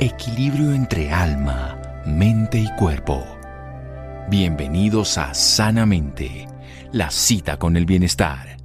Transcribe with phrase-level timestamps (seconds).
[0.00, 3.26] Equilibrio entre alma, mente y cuerpo.
[4.30, 6.46] Bienvenidos a Sanamente,
[6.92, 8.58] la cita con el bienestar.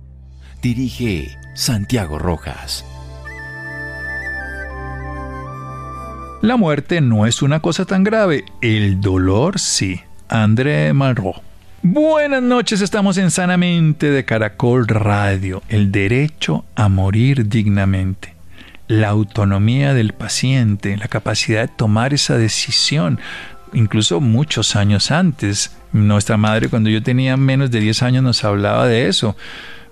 [0.61, 2.85] Dirige Santiago Rojas.
[6.43, 10.01] La muerte no es una cosa tan grave, el dolor sí.
[10.29, 11.41] André Malraux.
[11.81, 18.32] Buenas noches, estamos en Sanamente de Caracol Radio, el derecho a morir dignamente,
[18.99, 23.19] la autonomía del paciente, la capacidad de tomar esa decisión,
[23.73, 25.75] incluso muchos años antes.
[25.91, 29.35] Nuestra madre cuando yo tenía menos de 10 años nos hablaba de eso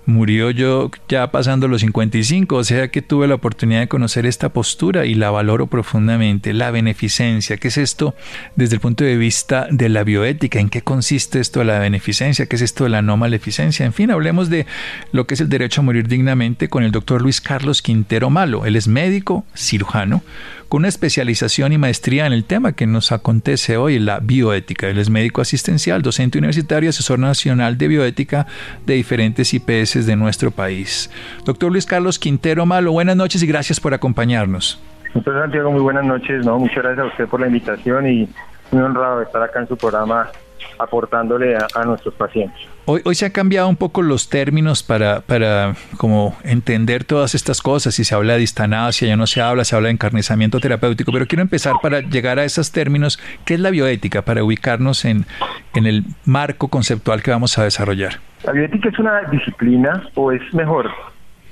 [0.06, 4.48] murió yo ya pasando los 55, o sea que tuve la oportunidad de conocer esta
[4.48, 6.52] postura y la valoro profundamente.
[6.52, 8.14] La beneficencia, ¿qué es esto
[8.56, 10.58] desde el punto de vista de la bioética?
[10.58, 12.46] ¿En qué consiste esto de la beneficencia?
[12.46, 13.86] ¿Qué es esto de la no maleficencia?
[13.86, 14.66] En fin, hablemos de
[15.12, 18.66] lo que es el derecho a morir dignamente con el doctor Luis Carlos Quintero Malo.
[18.66, 20.22] Él es médico, cirujano,
[20.72, 24.88] con una especialización y maestría en el tema que nos acontece hoy, la bioética.
[24.88, 28.46] Él es médico asistencial, docente universitario, asesor nacional de bioética
[28.86, 31.10] de diferentes IPS de nuestro país.
[31.44, 34.82] Doctor Luis Carlos Quintero Malo, buenas noches y gracias por acompañarnos.
[35.12, 36.42] Doctor Santiago, muy buenas noches.
[36.46, 38.26] No, muchas gracias a usted por la invitación y
[38.70, 40.30] muy honrado de estar acá en su programa
[40.78, 42.60] aportándole a, nuestros pacientes.
[42.84, 47.60] Hoy, hoy se han cambiado un poco los términos para, para como entender todas estas
[47.60, 47.94] cosas.
[47.94, 51.26] Si se habla de distanasia, ya no se habla, se habla de encarnizamiento terapéutico, pero
[51.26, 53.18] quiero empezar para llegar a esos términos.
[53.44, 54.22] ¿Qué es la bioética?
[54.22, 55.26] Para ubicarnos en,
[55.74, 58.14] en el marco conceptual que vamos a desarrollar.
[58.44, 60.90] La bioética es una disciplina, o es mejor,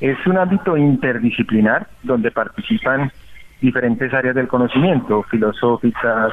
[0.01, 3.13] es un ámbito interdisciplinar donde participan
[3.61, 6.33] diferentes áreas del conocimiento, filosóficas,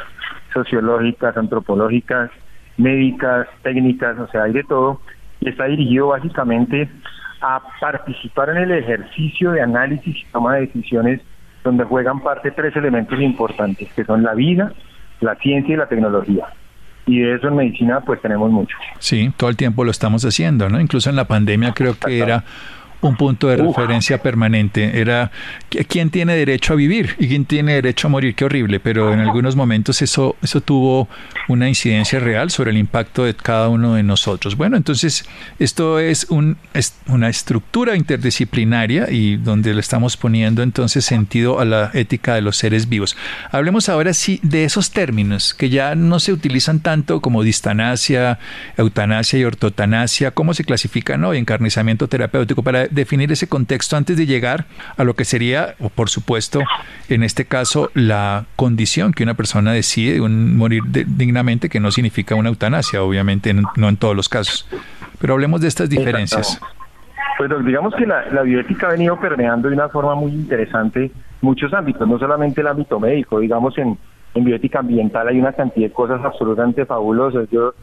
[0.53, 2.31] sociológicas, antropológicas,
[2.77, 5.01] médicas, técnicas, o sea, hay de todo,
[5.39, 6.89] y está dirigido básicamente
[7.41, 11.21] a participar en el ejercicio de análisis y toma de decisiones
[11.63, 14.71] donde juegan parte tres elementos importantes, que son la vida,
[15.19, 16.45] la ciencia y la tecnología.
[17.05, 18.75] Y de eso en medicina pues tenemos mucho.
[18.99, 20.79] Sí, todo el tiempo lo estamos haciendo, ¿no?
[20.79, 22.43] Incluso en la pandemia creo que era
[23.01, 24.99] un punto de referencia permanente.
[24.99, 25.31] Era
[25.87, 28.35] quién tiene derecho a vivir y quién tiene derecho a morir.
[28.35, 31.07] Qué horrible, pero en algunos momentos eso, eso tuvo
[31.47, 34.55] una incidencia real sobre el impacto de cada uno de nosotros.
[34.55, 35.25] Bueno, entonces
[35.59, 41.65] esto es, un, es una estructura interdisciplinaria y donde le estamos poniendo entonces sentido a
[41.65, 43.15] la ética de los seres vivos.
[43.51, 48.39] Hablemos ahora sí de esos términos que ya no se utilizan tanto como distanasia,
[48.77, 50.31] eutanasia y ortotanasia.
[50.31, 51.37] ¿Cómo se clasifican hoy?
[51.37, 54.65] Encarnizamiento terapéutico para definir ese contexto antes de llegar
[54.97, 56.61] a lo que sería, o por supuesto,
[57.09, 62.49] en este caso, la condición que una persona decide morir dignamente, que no significa una
[62.49, 64.67] eutanasia, obviamente, no en todos los casos.
[65.19, 66.59] Pero hablemos de estas diferencias.
[67.37, 71.11] Pues digamos que la, bioética ha venido permeando de una forma muy interesante
[71.41, 73.95] muchos ámbitos, no solamente el ámbito médico, digamos en,
[74.33, 77.47] en bioética ambiental hay una cantidad de cosas absolutamente fabulosas.
[77.51, 77.75] Yo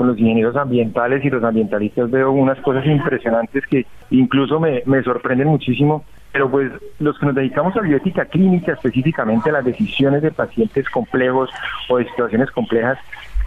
[0.00, 5.48] con los ingenieros ambientales y los ambientalistas veo unas cosas impresionantes que incluso me, sorprenden
[5.48, 10.30] muchísimo, pero pues los que nos dedicamos a bioética clínica, específicamente a las decisiones de
[10.30, 11.50] pacientes complejos
[11.90, 12.98] o de situaciones complejas,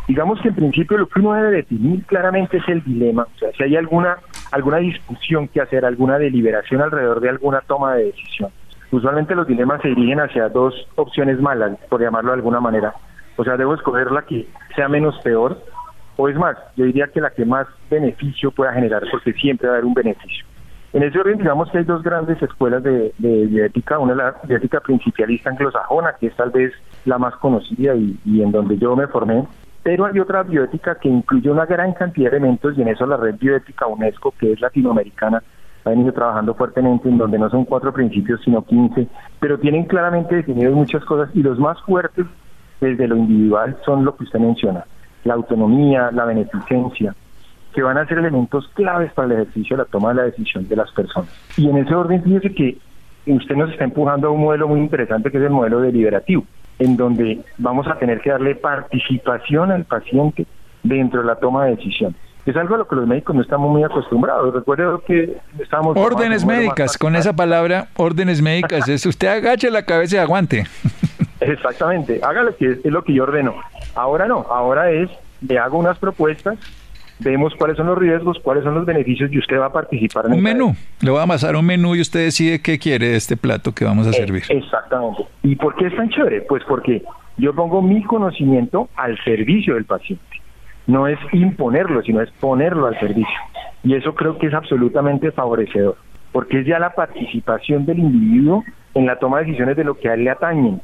[0.07, 3.50] digamos que en principio lo que uno debe definir claramente es el dilema, o sea,
[3.57, 4.17] si hay alguna,
[4.51, 8.51] alguna discusión que hacer, alguna deliberación alrededor de alguna toma de decisión.
[8.91, 12.94] Usualmente los dilemas se dirigen hacia dos opciones malas, por llamarlo de alguna manera.
[13.38, 15.57] O sea, debo escoger la que sea menos peor
[16.15, 19.74] o es más, yo diría que la que más beneficio pueda generar, porque siempre va
[19.74, 20.45] a haber un beneficio.
[20.94, 23.98] En ese orden, digamos que hay dos grandes escuelas de, bioética.
[23.98, 26.71] Una es la bioética principialista anglosajona, que es tal vez
[27.06, 29.44] la más conocida y, y en donde yo me formé.
[29.81, 33.18] Pero hay otra bioética que incluye una gran cantidad de elementos y en eso la
[33.18, 35.42] red bioética UNESCO, que es latinoamericana,
[35.83, 39.07] ha venido trabajando fuertemente en donde no son cuatro principios, sino quince,
[39.39, 42.25] pero tienen claramente definidos muchas cosas y los más fuertes
[42.80, 44.86] desde lo individual son lo que usted menciona,
[45.23, 47.15] la autonomía, la beneficencia,
[47.73, 50.67] que van a ser elementos claves para el ejercicio de la toma de la decisión
[50.67, 51.29] de las personas.
[51.57, 52.77] Y en ese orden, fíjese que
[53.25, 56.45] usted nos está empujando a un modelo muy interesante que es el modelo deliberativo,
[56.79, 60.45] en donde vamos a tener que darle participación al paciente
[60.83, 62.17] dentro de la toma de decisiones.
[62.45, 64.53] Es algo a lo que los médicos no estamos muy acostumbrados.
[64.53, 65.95] Recuerdo que estamos...
[65.95, 70.65] Órdenes médicas, con esa palabra, órdenes médicas, es usted agache la cabeza y aguante.
[71.39, 73.55] Exactamente, hágale que es, lo que yo ordeno.
[73.95, 75.09] Ahora no, ahora es,
[75.47, 76.57] le hago unas propuestas,
[77.19, 80.33] vemos cuáles son los riesgos, cuáles son los beneficios y usted va a participar en
[80.33, 80.75] un menú.
[81.01, 83.85] Le voy a amasar un menú y usted decide qué quiere de este plato que
[83.85, 84.43] vamos a eh, servir.
[84.49, 85.23] Exactamente.
[85.43, 86.41] ¿Y por qué es tan chévere?
[86.41, 87.03] Pues porque
[87.37, 90.23] yo pongo mi conocimiento al servicio del paciente.
[90.85, 93.39] No es imponerlo, sino es ponerlo al servicio.
[93.83, 95.97] Y eso creo que es absolutamente favorecedor,
[96.31, 98.63] porque es ya la participación del individuo
[98.93, 100.81] en la toma de decisiones de lo que a él le atañen.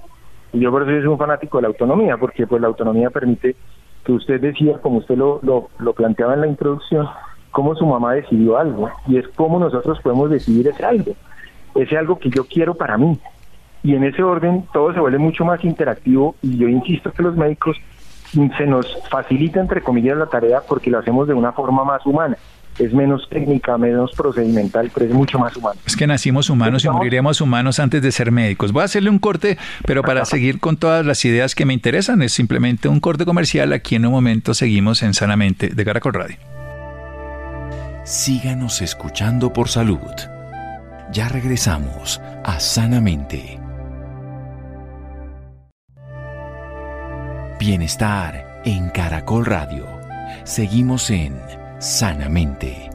[0.54, 3.56] Y yo por eso soy un fanático de la autonomía, porque pues la autonomía permite
[4.04, 7.07] que usted decía, como usted lo, lo, lo planteaba en la introducción,
[7.51, 11.13] cómo su mamá decidió algo, y es cómo nosotros podemos decidir ese algo,
[11.75, 13.19] ese algo que yo quiero para mí.
[13.84, 17.36] Y en ese orden todo se vuelve mucho más interactivo y yo insisto que los
[17.36, 17.78] médicos
[18.57, 22.38] se nos facilita, entre comillas, la tarea porque lo hacemos de una forma más humana.
[22.80, 25.80] Es menos técnica, menos procedimental, pero es mucho más humano.
[25.86, 28.72] Es que nacimos humanos y moriremos humanos antes de ser médicos.
[28.72, 32.22] Voy a hacerle un corte, pero para seguir con todas las ideas que me interesan,
[32.22, 33.74] es simplemente un corte comercial.
[33.74, 36.38] Aquí en un momento seguimos en Sanamente de Caracol Radio.
[38.06, 40.00] Síganos escuchando por salud.
[41.12, 43.60] Ya regresamos a Sanamente.
[47.60, 49.86] Bienestar en Caracol Radio.
[50.46, 51.36] Seguimos en
[51.80, 52.90] Sanamente.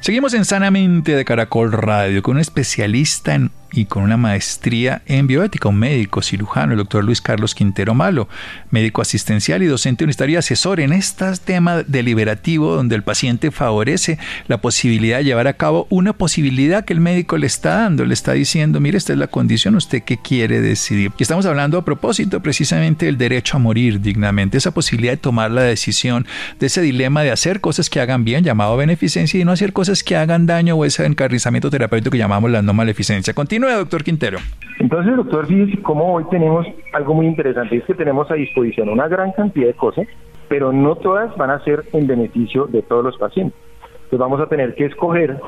[0.00, 5.26] Seguimos en Sanamente de Caracol Radio con un especialista en y con una maestría en
[5.26, 8.28] bioética, un médico cirujano, el doctor Luis Carlos Quintero Malo,
[8.70, 14.18] médico asistencial y docente universitario y asesor en este tema deliberativo donde el paciente favorece
[14.48, 18.14] la posibilidad de llevar a cabo una posibilidad que el médico le está dando, le
[18.14, 21.12] está diciendo, mire, esta es la condición, usted qué quiere decidir.
[21.18, 25.50] Y estamos hablando a propósito precisamente del derecho a morir dignamente, esa posibilidad de tomar
[25.50, 26.26] la decisión,
[26.58, 30.02] de ese dilema de hacer cosas que hagan bien, llamado beneficencia, y no hacer cosas
[30.02, 33.34] que hagan daño o ese encarnizamiento terapéutico que llamamos la no maleficencia.
[33.60, 34.38] Continúe doctor Quintero.
[34.78, 39.06] Entonces, doctor, fíjese cómo hoy tenemos algo muy interesante, es que tenemos a disposición una
[39.06, 40.06] gran cantidad de cosas,
[40.48, 43.58] pero no todas van a ser en beneficio de todos los pacientes.
[44.04, 45.38] Entonces vamos a tener que escoger,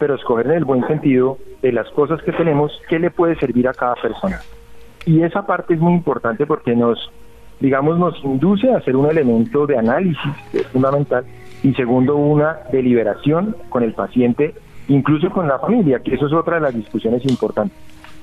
[0.00, 3.68] pero escoger en el buen sentido de las cosas que tenemos, qué le puede servir
[3.68, 4.40] a cada persona.
[5.06, 7.12] Y esa parte es muy importante porque nos,
[7.60, 10.32] digamos, nos induce a hacer un elemento de análisis
[10.72, 11.24] fundamental
[11.62, 14.56] y segundo, una deliberación con el paciente
[14.88, 17.76] incluso con la familia, que eso es otra de las discusiones importantes.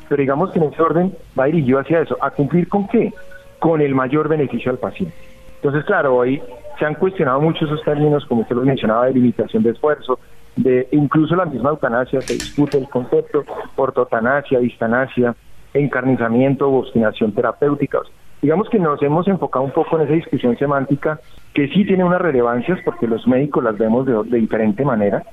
[0.07, 3.13] Pero digamos que en ese orden va dirigido hacia eso, a cumplir con qué?
[3.59, 5.15] Con el mayor beneficio al paciente.
[5.55, 6.41] Entonces, claro, hoy
[6.79, 10.19] se han cuestionado mucho esos términos, como usted lo mencionaba, de limitación de esfuerzo,
[10.55, 13.43] de incluso la misma eutanasia, se discute el concepto,
[13.75, 15.35] ortotanasia, distanasia,
[15.73, 17.99] encarnizamiento o obstinación terapéutica.
[18.41, 21.19] Digamos que nos hemos enfocado un poco en esa discusión semántica
[21.53, 25.23] que sí tiene unas relevancias porque los médicos las vemos de, de diferente manera,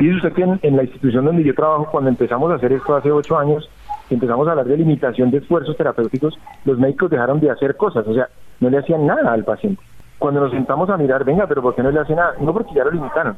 [0.00, 3.10] Dice usted que en, la institución donde yo trabajo, cuando empezamos a hacer esto hace
[3.10, 3.68] ocho años,
[4.10, 8.14] empezamos a hablar de limitación de esfuerzos terapéuticos, los médicos dejaron de hacer cosas, o
[8.14, 8.28] sea,
[8.60, 9.82] no le hacían nada al paciente.
[10.18, 12.34] Cuando nos sentamos a mirar, venga, pero ¿por qué no le hacen nada?
[12.40, 13.36] No, porque ya lo limitaron.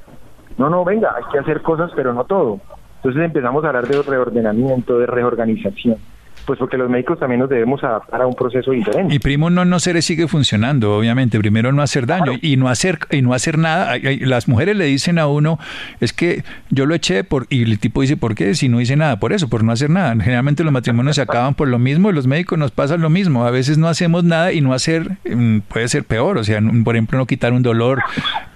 [0.59, 2.61] No, no, venga, hay que hacer cosas, pero no todo.
[2.97, 5.97] Entonces empezamos a hablar de reordenamiento, de reorganización
[6.45, 9.15] pues porque los médicos también nos debemos adaptar a un proceso diferente.
[9.15, 11.39] Y primo no no ser sigue funcionando, obviamente.
[11.39, 13.97] Primero no hacer daño y no hacer y no hacer nada.
[14.21, 15.59] Las mujeres le dicen a uno
[16.01, 18.97] es que yo lo eché por y el tipo dice por qué si no hice
[18.97, 20.15] nada por eso por no hacer nada.
[20.23, 23.45] Generalmente los matrimonios se acaban por lo mismo y los médicos nos pasan lo mismo.
[23.45, 26.39] A veces no hacemos nada y no hacer mm, puede ser peor.
[26.39, 28.01] O sea, por ejemplo no quitar un dolor,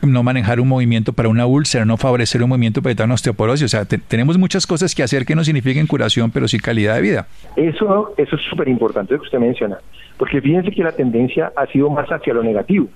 [0.03, 3.65] no manejar un movimiento para una úlcera, no favorecer un movimiento para evitar una osteoporosis.
[3.65, 7.01] O sea, tenemos muchas cosas que hacer que no signifiquen curación, pero sí calidad de
[7.03, 7.27] vida.
[7.75, 9.79] Eso, eso es súper importante que usted menciona,
[10.17, 12.87] porque fíjense que la tendencia ha sido más hacia lo negativo.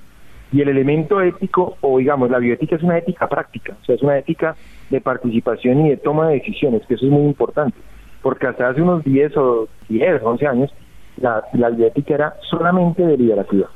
[0.52, 4.02] Y el elemento ético, o digamos, la bioética es una ética práctica, o sea, es
[4.02, 4.54] una ética
[4.88, 7.76] de participación y de toma de decisiones, que eso es muy importante,
[8.22, 10.70] porque hasta hace unos 10 o 10, 11 años,
[11.16, 13.66] la, la bioética era solamente deliberativa,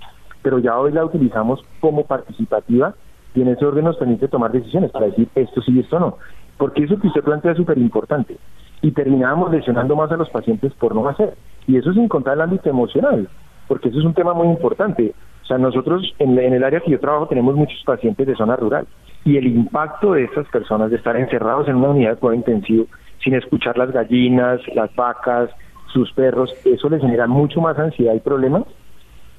[0.40, 2.94] pero ya hoy la utilizamos como participativa
[3.34, 6.18] y en ese orden nos permite tomar decisiones para decir esto sí y esto no,
[6.58, 8.36] porque eso que usted plantea es súper importante
[8.82, 11.34] y terminábamos lesionando más a los pacientes por no hacer.
[11.66, 13.28] Y eso sin contar el ámbito emocional,
[13.68, 15.14] porque eso es un tema muy importante.
[15.42, 18.56] O sea, nosotros en, en el área que yo trabajo tenemos muchos pacientes de zona
[18.56, 18.86] rural
[19.24, 22.86] y el impacto de estas personas de estar encerrados en una unidad de cuidado intensivo
[23.22, 25.50] sin escuchar las gallinas, las vacas,
[25.92, 28.64] sus perros, eso les genera mucho más ansiedad y problemas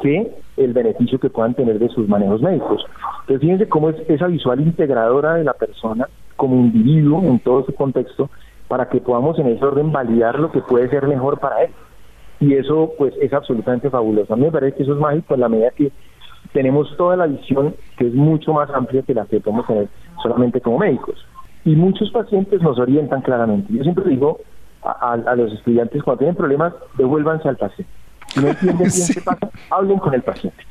[0.02, 2.86] que el beneficio que puedan tener de sus manejos médicos.
[3.22, 7.74] Entonces fíjense cómo es esa visual integradora de la persona como individuo en todo su
[7.74, 8.30] contexto
[8.68, 11.72] para que podamos en ese orden validar lo que puede ser mejor para él.
[12.40, 14.34] Y eso pues es absolutamente fabuloso.
[14.34, 15.92] A mí me parece que eso es mágico en la medida que
[16.52, 19.88] tenemos toda la visión que es mucho más amplia que la que podemos tener
[20.22, 21.26] solamente como médicos.
[21.66, 23.72] Y muchos pacientes nos orientan claramente.
[23.72, 24.40] Yo siempre digo
[24.84, 27.92] a, los estudiantes cuando tienen problemas, devuélvanse al paciente.
[28.28, 30.64] Si no entienden bien qué pasa, hablen con el paciente.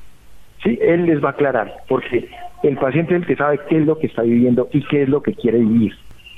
[0.63, 2.29] Sí, él les va a aclarar, porque
[2.63, 5.09] el paciente es el que sabe qué es lo que está viviendo y qué es
[5.09, 5.95] lo que quiere vivir.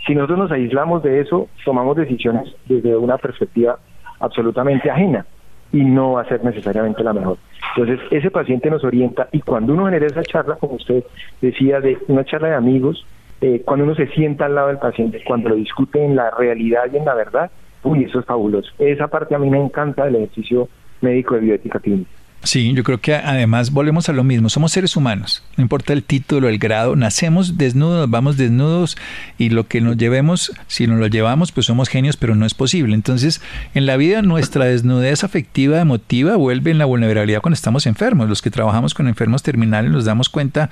[0.07, 3.79] Si nosotros nos aislamos de eso, tomamos decisiones desde una perspectiva
[4.21, 5.27] absolutamente ajena
[5.73, 7.39] y no va a ser necesariamente la mejor.
[7.77, 11.05] Entonces, ese paciente nos orienta y cuando uno genera esa charla, como usted
[11.41, 13.05] decía, de una charla de amigos,
[13.41, 16.85] eh, cuando uno se sienta al lado del paciente, cuando lo discute en la realidad
[16.93, 17.51] y en la verdad,
[17.83, 18.71] uy, eso es fabuloso.
[18.79, 20.69] Esa parte a mí me encanta del ejercicio
[21.01, 22.11] médico de bioética clínica.
[22.45, 26.03] Sí, yo creo que además volvemos a lo mismo, somos seres humanos, no importa el
[26.03, 28.99] título, el grado, nacemos desnudos, vamos desnudos
[29.39, 32.53] y lo que nos llevemos, si nos lo llevamos, pues somos genios, pero no es
[32.53, 32.95] posible.
[32.95, 33.41] Entonces,
[33.75, 38.29] en la vida nuestra desnudez afectiva, emotiva, vuelve en la vulnerabilidad cuando estamos enfermos.
[38.29, 40.69] Los que trabajamos con enfermos terminales nos damos cuenta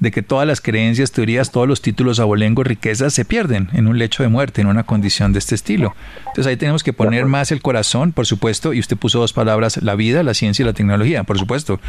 [0.00, 3.98] de que todas las creencias, teorías, todos los títulos, abolengos, riquezas se pierden en un
[3.98, 5.94] lecho de muerte, en una condición de este estilo.
[6.18, 9.82] Entonces ahí tenemos que poner más el corazón, por supuesto, y usted puso dos palabras,
[9.82, 11.80] la vida, la ciencia y la tecnología, por supuesto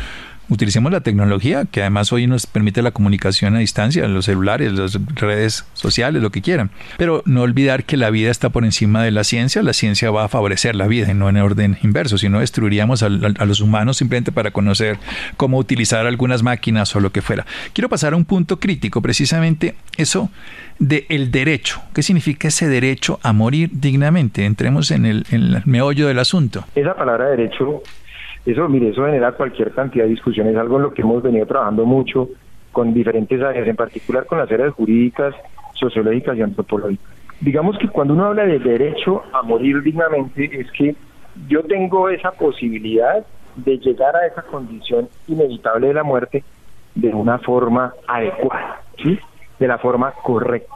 [0.49, 4.97] utilicemos la tecnología, que además hoy nos permite la comunicación a distancia, los celulares, las
[5.15, 6.71] redes sociales, lo que quieran.
[6.97, 10.25] Pero no olvidar que la vida está por encima de la ciencia, la ciencia va
[10.25, 13.97] a favorecer la vida y no en orden inverso, si no destruiríamos a, los humanos
[13.97, 14.97] simplemente para conocer
[15.37, 17.45] cómo utilizar algunas máquinas o lo que fuera.
[17.73, 20.29] Quiero pasar a un punto crítico, precisamente eso
[20.79, 21.81] del el derecho.
[21.93, 24.45] ¿Qué significa ese derecho a morir dignamente?
[24.45, 26.65] Entremos en el meollo del asunto.
[26.75, 27.81] Esa palabra derecho
[28.45, 31.85] eso, mire, eso genera cualquier cantidad de discusiones, algo en lo que hemos venido trabajando
[31.85, 32.29] mucho
[32.71, 35.33] con diferentes áreas, en particular con las áreas jurídicas,
[35.73, 37.05] sociológicas y antropológicas.
[37.39, 40.95] Digamos que cuando uno habla de derecho a morir dignamente, es que
[41.47, 46.43] yo tengo esa posibilidad de llegar a esa condición inevitable de la muerte
[46.95, 49.17] de una forma adecuada, ¿sí?
[49.59, 50.73] de la forma correcta.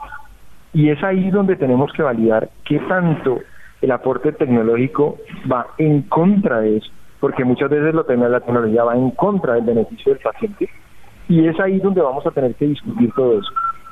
[0.72, 3.40] Y es ahí donde tenemos que validar qué tanto
[3.80, 5.18] el aporte tecnológico
[5.50, 9.64] va en contra de eso porque muchas veces lo la tecnología va en contra del
[9.64, 10.68] beneficio del paciente
[11.28, 13.50] y es ahí donde vamos a tener que discutir todo eso.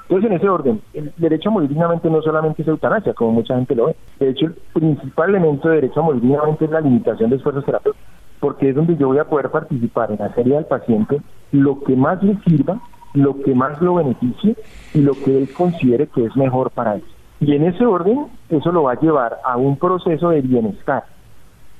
[0.08, 3.56] Entonces, en ese orden, el derecho a morir dignamente no solamente es eutanasia, como mucha
[3.56, 3.96] gente lo ve.
[4.20, 7.64] De hecho, el principal elemento de derecho a morir dignamente es la limitación de esfuerzos
[7.64, 8.06] terapéuticos,
[8.38, 12.22] porque es donde yo voy a poder participar en hacerle al paciente lo que más
[12.22, 12.78] le sirva,
[13.14, 14.54] lo que más lo beneficie
[14.94, 17.04] y lo que él considere que es mejor para él.
[17.40, 21.04] Y en ese orden, eso lo va a llevar a un proceso de bienestar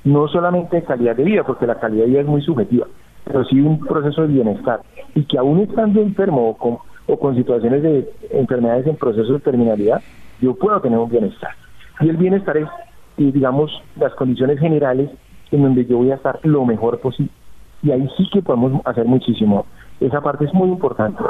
[0.07, 2.87] no solamente calidad de vida, porque la calidad de vida es muy subjetiva,
[3.25, 4.81] pero sí un proceso de bienestar.
[5.17, 9.41] Y que aún estando enfermo o con, o con situaciones de enfermedades en proceso de
[9.41, 10.01] terminalidad,
[10.41, 11.51] yo puedo tener un bienestar.
[12.01, 12.69] Y el bienestar es,
[13.17, 15.11] digamos, las condiciones generales
[15.51, 17.33] en donde yo voy a estar lo mejor posible.
[17.83, 19.67] Y ahí sí que podemos hacer muchísimo.
[19.99, 21.21] Esa parte es muy importante.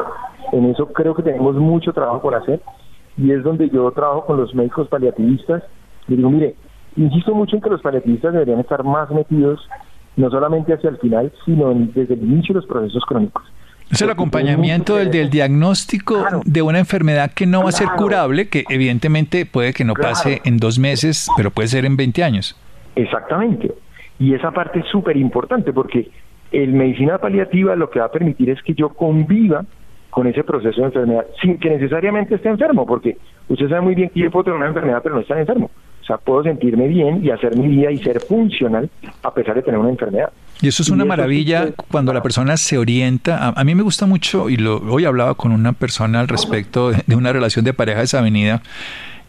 [0.52, 2.60] En eso creo que tenemos mucho trabajo por hacer
[3.16, 5.62] y es donde yo trabajo con los médicos paliativistas.
[6.08, 6.56] Y digo, mire,
[6.96, 9.60] Insisto mucho en que los paliativistas deberían estar más metidos
[10.16, 13.42] no solamente hacia el final, sino desde el inicio de los procesos crónicos.
[13.90, 18.48] Es el acompañamiento del, del, diagnóstico de una enfermedad que no va a ser curable,
[18.48, 22.58] que evidentemente puede que no pase en dos meses, pero puede ser en 20 años.
[22.96, 23.72] Exactamente.
[24.18, 26.10] Y esa parte es súper importante porque
[26.50, 29.64] el medicina paliativa lo que va a permitir es que yo conviva
[30.10, 34.08] con ese proceso de enfermedad sin que necesariamente esté enfermo, porque usted sabe muy bien
[34.08, 35.70] que yo puedo tener una enfermedad pero no estar enfermo.
[36.06, 38.88] O sea, puedo sentirme bien y hacer mi vida y ser funcional
[39.24, 40.30] a pesar de tener una enfermedad.
[40.62, 43.48] Y eso es una maravilla cuando la persona se orienta.
[43.48, 47.16] A, mí me gusta mucho, y lo, hoy hablaba con una persona al respecto de,
[47.16, 48.62] una relación de pareja de esa avenida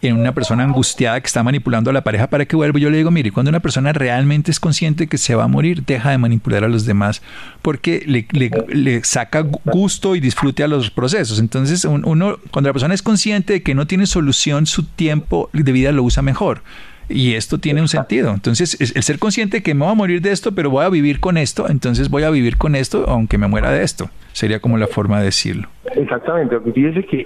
[0.01, 2.79] en una persona angustiada que está manipulando a la pareja para que vuelva.
[2.79, 5.83] Yo le digo, mire, cuando una persona realmente es consciente que se va a morir,
[5.83, 7.21] deja de manipular a los demás
[7.61, 8.27] porque le,
[8.69, 11.39] le, saca gusto y disfrute a los procesos.
[11.39, 15.71] Entonces, uno, cuando la persona es consciente de que no tiene solución, su tiempo de
[15.71, 16.61] vida lo usa mejor.
[17.09, 18.31] Y esto tiene un sentido.
[18.33, 20.89] Entonces, el ser consciente de que me voy a morir de esto, pero voy a
[20.89, 24.09] vivir con esto, entonces voy a vivir con esto aunque me muera de esto.
[24.33, 25.67] Sería como la forma de decirlo.
[25.95, 26.59] Exactamente.
[26.73, 27.25] Fíjese que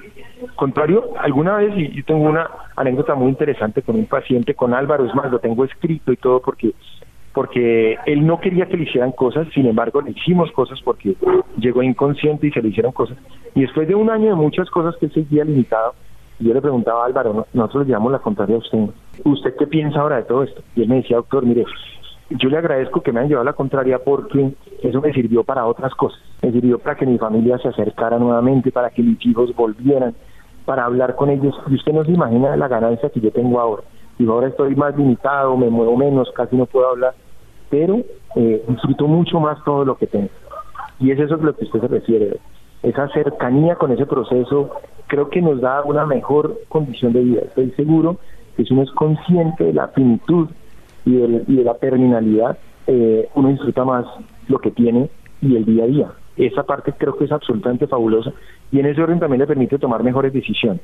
[0.55, 5.05] contrario, alguna vez, y yo tengo una anécdota muy interesante con un paciente, con Álvaro,
[5.05, 6.73] es más, lo tengo escrito y todo porque
[7.33, 11.15] porque él no quería que le hicieran cosas, sin embargo le hicimos cosas porque
[11.57, 13.17] llegó inconsciente y se le hicieron cosas.
[13.55, 15.95] Y después de un año de muchas cosas que él seguía limitado,
[16.41, 18.89] yo le preguntaba a Álvaro, nosotros le llevamos la contraria a usted,
[19.23, 20.61] ¿usted qué piensa ahora de todo esto?
[20.75, 21.65] Y él me decía, doctor, mire,
[22.39, 25.93] yo le agradezco que me hayan llevado la contraria porque eso me sirvió para otras
[25.95, 26.19] cosas.
[26.41, 30.15] Me sirvió para que mi familia se acercara nuevamente, para que mis hijos volvieran,
[30.65, 31.53] para hablar con ellos.
[31.67, 33.83] Y usted no se imagina la ganancia que yo tengo ahora.
[34.17, 37.13] Y ahora estoy más limitado, me muevo menos, casi no puedo hablar,
[37.69, 38.01] pero
[38.35, 40.29] eh, disfruto mucho más todo lo que tengo.
[40.99, 42.37] Y es eso lo que usted se refiere.
[42.83, 44.71] Esa cercanía con ese proceso
[45.07, 47.41] creo que nos da una mejor condición de vida.
[47.41, 48.17] Estoy seguro
[48.55, 50.49] que si uno es consciente de la finitud
[51.05, 52.57] y de, la terminalidad,
[52.87, 54.05] eh, uno disfruta más
[54.47, 55.09] lo que tiene
[55.41, 56.11] y el día a día.
[56.37, 58.31] Esa parte creo que es absolutamente fabulosa
[58.71, 60.81] y en ese orden también le permite tomar mejores decisiones,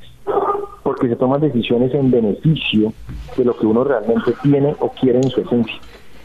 [0.82, 2.92] porque se toman decisiones en beneficio
[3.36, 5.76] de lo que uno realmente tiene o quiere en su esencia.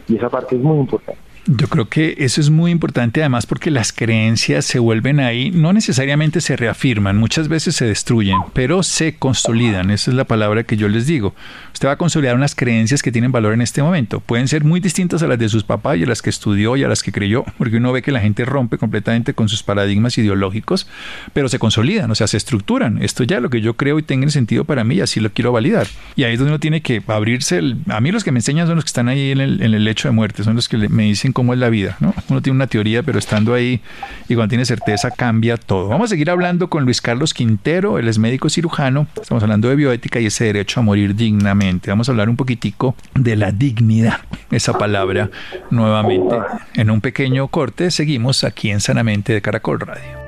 [0.08, 1.33] Y esa parte es muy importante.
[1.46, 5.74] Yo creo que eso es muy importante además porque las creencias se vuelven ahí, no
[5.74, 10.78] necesariamente se reafirman, muchas veces se destruyen, pero se consolidan, esa es la palabra que
[10.78, 11.34] yo les digo.
[11.74, 14.80] Usted va a consolidar unas creencias que tienen valor en este momento, pueden ser muy
[14.80, 17.12] distintas a las de sus papás y a las que estudió y a las que
[17.12, 20.88] creyó, porque uno ve que la gente rompe completamente con sus paradigmas ideológicos,
[21.34, 23.02] pero se consolidan, o sea, se estructuran.
[23.02, 25.52] Esto ya lo que yo creo y tenga sentido para mí y así lo quiero
[25.52, 25.88] validar.
[26.16, 28.76] Y ahí es donde uno tiene que abrirse, a mí los que me enseñan son
[28.76, 31.02] los que están ahí en el, en el lecho de muerte, son los que me
[31.02, 32.14] dicen cómo es la vida, ¿no?
[32.30, 33.82] Uno tiene una teoría, pero estando ahí
[34.28, 35.88] y cuando tiene certeza cambia todo.
[35.88, 39.76] Vamos a seguir hablando con Luis Carlos Quintero, él es médico cirujano, estamos hablando de
[39.76, 41.90] bioética y ese derecho a morir dignamente.
[41.90, 45.28] Vamos a hablar un poquitico de la dignidad, esa palabra
[45.70, 46.36] nuevamente.
[46.74, 50.24] En un pequeño corte seguimos aquí en Sanamente de Caracol Radio.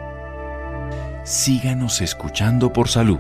[1.25, 3.19] Síganos escuchando por salud.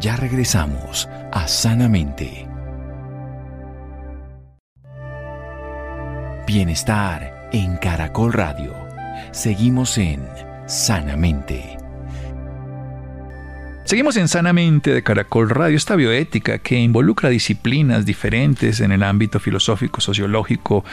[0.00, 2.43] Ya regresamos a Sanamente.
[6.46, 8.74] Bienestar en Caracol Radio.
[9.32, 10.28] Seguimos en
[10.66, 11.78] Sanamente.
[13.84, 19.40] Seguimos en Sanamente de Caracol Radio, esta bioética que involucra disciplinas diferentes en el ámbito
[19.40, 20.84] filosófico, sociológico,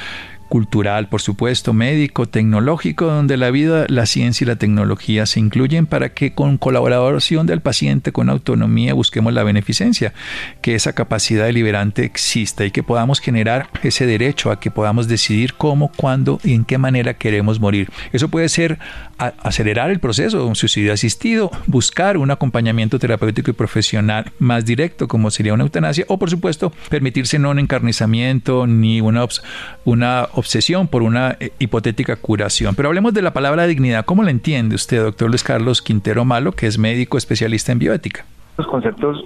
[0.51, 5.85] cultural, por supuesto, médico, tecnológico, donde la vida, la ciencia y la tecnología se incluyen
[5.85, 10.11] para que con colaboración del paciente, con autonomía, busquemos la beneficencia,
[10.61, 15.53] que esa capacidad deliberante exista y que podamos generar ese derecho a que podamos decidir
[15.53, 17.89] cómo, cuándo y en qué manera queremos morir.
[18.11, 18.77] Eso puede ser
[19.43, 25.29] acelerar el proceso, un suicidio asistido, buscar un acompañamiento terapéutico y profesional más directo, como
[25.29, 29.25] sería una eutanasia, o por supuesto, permitirse no un encarnizamiento ni una,
[29.86, 32.75] una obsesión por una eh, hipotética curación.
[32.75, 34.05] Pero hablemos de la palabra dignidad.
[34.05, 38.25] ¿Cómo la entiende usted, doctor Luis Carlos Quintero Malo, que es médico especialista en bioética?
[38.57, 39.23] Los conceptos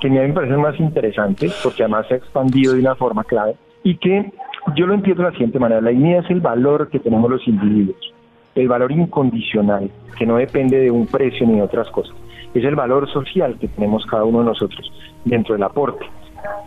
[0.00, 3.22] que a mí me parecen más interesantes, porque además se ha expandido de una forma
[3.24, 4.32] clave, y que
[4.76, 5.80] yo lo entiendo de la siguiente manera.
[5.80, 8.11] La dignidad es el valor que tenemos los individuos,
[8.54, 12.14] el valor incondicional, que no depende de un precio ni de otras cosas.
[12.54, 14.92] Es el valor social que tenemos cada uno de nosotros
[15.24, 16.04] dentro del aporte.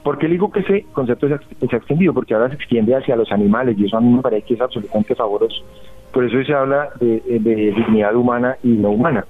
[0.03, 2.13] ¿Por qué digo que ese concepto se ha, extendido?
[2.13, 4.61] Porque ahora se extiende hacia los animales y eso a mí me parece que es
[4.61, 5.63] absolutamente favoroso.
[6.11, 9.25] Por eso se habla de, dignidad humana y no humana.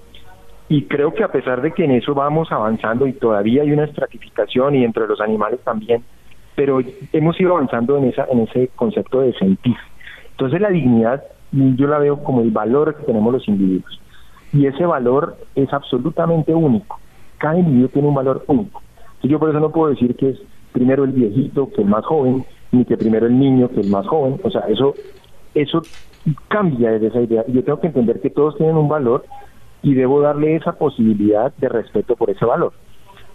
[0.70, 3.86] Y creo que a pesar de que en eso vamos avanzando y todavía hay una
[3.86, 6.04] estratificación y entre los animales también,
[6.56, 6.80] pero
[7.14, 9.76] hemos ido avanzando en, esa, en ese concepto de sentir.
[10.32, 14.00] Entonces la dignidad yo la veo como el valor que tenemos los individuos.
[14.54, 17.00] Y ese valor es absolutamente único.
[17.38, 18.82] Cada individuo tiene un valor único
[19.28, 20.40] yo por eso no puedo decir que es
[20.72, 24.06] primero el viejito que el más joven, ni que primero el niño que el más
[24.08, 24.40] joven.
[24.44, 24.94] O sea, eso,
[25.54, 25.82] eso
[26.48, 27.46] cambia desde esa idea.
[27.48, 29.26] Yo tengo que entender que todos tienen un valor
[29.82, 32.74] y debo darle esa posibilidad de respeto por ese valor.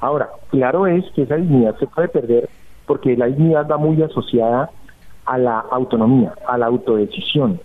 [0.01, 2.49] Ahora, claro es que esa dignidad se puede perder
[2.87, 4.71] porque la dignidad va muy asociada
[5.27, 7.61] a la autonomía, a la autodecisión.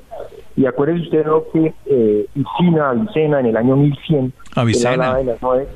[0.58, 5.68] Y acuérdese usted que eh, Isina Avicena en el año 1100 hablaba de las nueve,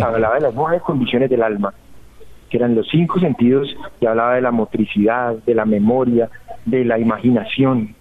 [0.00, 1.74] hablaba de las nueve condiciones del alma
[2.48, 6.30] que eran los cinco sentidos, y hablaba de la motricidad, de la memoria,
[6.64, 7.94] de la imaginación,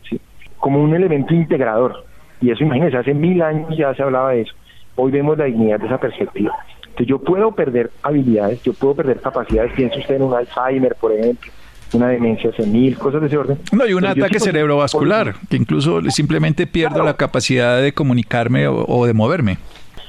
[0.58, 2.06] como un elemento integrador.
[2.42, 4.54] Y eso, imagínense, hace mil años ya se hablaba de eso.
[4.96, 6.54] Hoy vemos la dignidad de esa perspectiva.
[6.82, 11.12] Entonces yo puedo perder habilidades, yo puedo perder capacidades, pienso usted en un Alzheimer, por
[11.12, 11.52] ejemplo,
[11.94, 13.58] una demencia senil, cosas de ese orden.
[13.72, 19.14] No, hay un ataque cerebrovascular, que incluso simplemente pierdo la capacidad de comunicarme o de
[19.14, 19.58] moverme.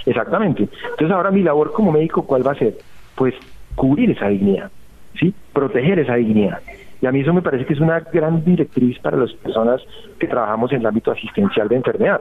[0.08, 0.68] Exactamente.
[0.90, 2.78] Entonces ahora mi labor como médico, ¿cuál va a ser?
[3.14, 3.34] Pues
[3.74, 4.70] cubrir esa dignidad,
[5.18, 5.34] ¿sí?
[5.52, 6.60] proteger esa dignidad.
[7.00, 9.80] Y a mí eso me parece que es una gran directriz para las personas
[10.18, 12.20] que trabajamos en el ámbito asistencial de enfermedad,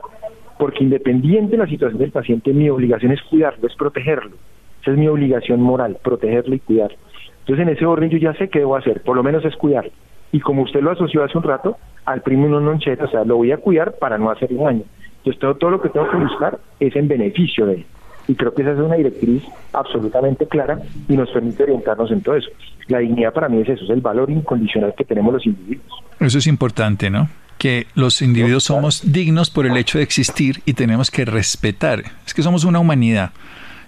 [0.58, 4.36] porque independiente de la situación del paciente, mi obligación es cuidarlo, es protegerlo.
[4.82, 6.98] Esa es mi obligación moral, protegerlo y cuidarlo.
[7.48, 9.90] Entonces en ese orden yo ya sé qué debo hacer, por lo menos es cuidarlo.
[10.32, 13.36] Y como usted lo asoció hace un rato, al primo no noncheta, o sea, lo
[13.36, 14.82] voy a cuidar para no hacerle daño.
[15.18, 17.86] Entonces todo, todo lo que tengo que buscar es en beneficio de él.
[18.26, 22.36] Y creo que esa es una directriz absolutamente clara y nos permite orientarnos en todo
[22.36, 22.50] eso.
[22.86, 26.04] La dignidad para mí es eso, es el valor incondicional que tenemos los individuos.
[26.20, 27.30] Eso es importante, ¿no?
[27.56, 32.02] Que los individuos somos dignos por el hecho de existir y tenemos que respetar.
[32.26, 33.30] Es que somos una humanidad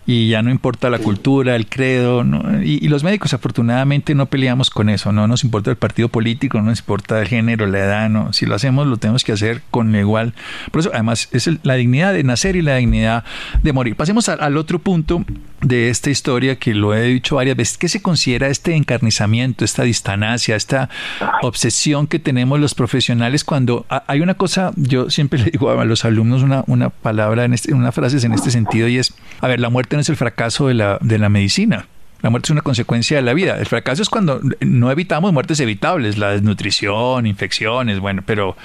[0.07, 2.25] y ya no importa la cultura, el credo,
[2.63, 6.65] y, los médicos afortunadamente no peleamos con eso, no nos importa el partido político, no
[6.65, 9.95] nos importa el género, la edad, no, si lo hacemos lo tenemos que hacer con
[9.95, 10.35] igual.
[10.73, 13.25] Por eso además es la dignidad de nacer y la dignidad
[13.63, 13.95] de morir.
[13.95, 15.25] Pasemos al otro punto
[15.61, 19.83] de esta historia que lo he dicho varias veces, ¿qué se considera este encarnizamiento, esta
[19.83, 20.89] distanacia, esta
[21.43, 26.05] obsesión que tenemos los profesionales cuando hay una cosa, yo siempre le digo a los
[26.05, 29.61] alumnos una, una palabra, en este, una frase en este sentido y es, a ver,
[29.61, 31.87] la muerte no es el fracaso de la, de la medicina.
[32.23, 33.59] La muerte es una consecuencia de la vida.
[33.59, 38.57] El fracaso es cuando no evitamos muertes evitables, la desnutrición, infecciones, bueno, pero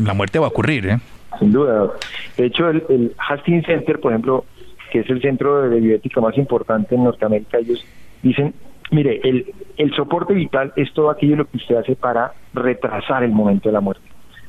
[0.00, 0.98] la muerte va a ocurrir, ¿eh?
[1.38, 1.90] Sin duda.
[2.36, 4.44] De hecho, el, el Hastings Center, por ejemplo,
[4.92, 7.84] que es el centro de bioética más importante en Norteamérica, ellos
[8.22, 8.54] dicen,
[8.90, 13.30] mire, el, el soporte vital es todo aquello lo que usted hace para retrasar el
[13.30, 14.04] momento de la muerte.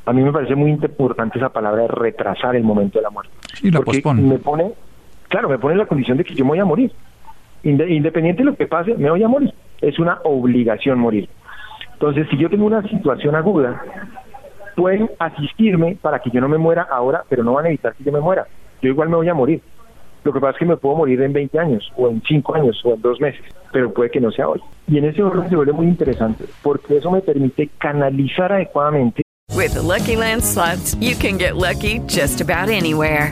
[0.06, 3.32] A mí me parece muy importante esa palabra de retrasar el momento de la muerte.
[3.62, 4.72] Y la porque me pone,
[5.32, 6.92] claro, me pone en la condición de que yo me voy a morir.
[7.64, 9.54] Independiente de lo que pase, me voy a morir.
[9.82, 11.28] Es una obligación morir.
[11.94, 13.82] Entonces, si yo tengo una situación aguda,
[14.76, 18.04] pueden asistirme para que yo no me muera ahora, pero no van a evitar que
[18.04, 18.46] yo me muera.
[18.82, 19.62] Yo igual me voy a morir.
[20.24, 22.80] Lo que pasa es que me puedo morir en 20 años, o en 5 años,
[22.84, 23.42] o en 2 meses,
[23.72, 24.60] pero puede que no sea hoy.
[24.88, 29.24] Y en ese orden se vuelve muy interesante, porque eso me permite canalizar adecuadamente.
[29.56, 33.32] With the Lucky Land slots, you can get lucky just about anywhere.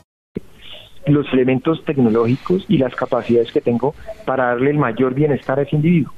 [1.07, 5.75] Los elementos tecnológicos y las capacidades que tengo para darle el mayor bienestar a ese
[5.75, 6.13] individuo.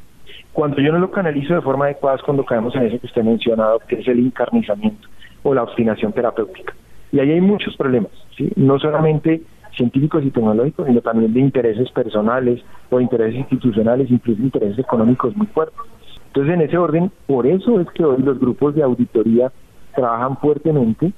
[0.51, 3.23] Cuando yo no lo canalizo de forma adecuada es cuando caemos en eso que usted
[3.23, 5.07] mencionado, que es el encarnizamiento
[5.41, 6.75] o la obstinación terapéutica.
[7.11, 8.51] Y ahí hay muchos problemas, ¿sí?
[8.55, 9.41] No solamente
[9.75, 15.47] científicos y tecnológicos, sino también de intereses personales o intereses institucionales, incluso intereses económicos muy
[15.47, 15.79] fuertes.
[16.27, 19.51] Entonces, en ese orden, por eso es que hoy los grupos de auditoría
[19.95, 21.13] trabajan fuertemente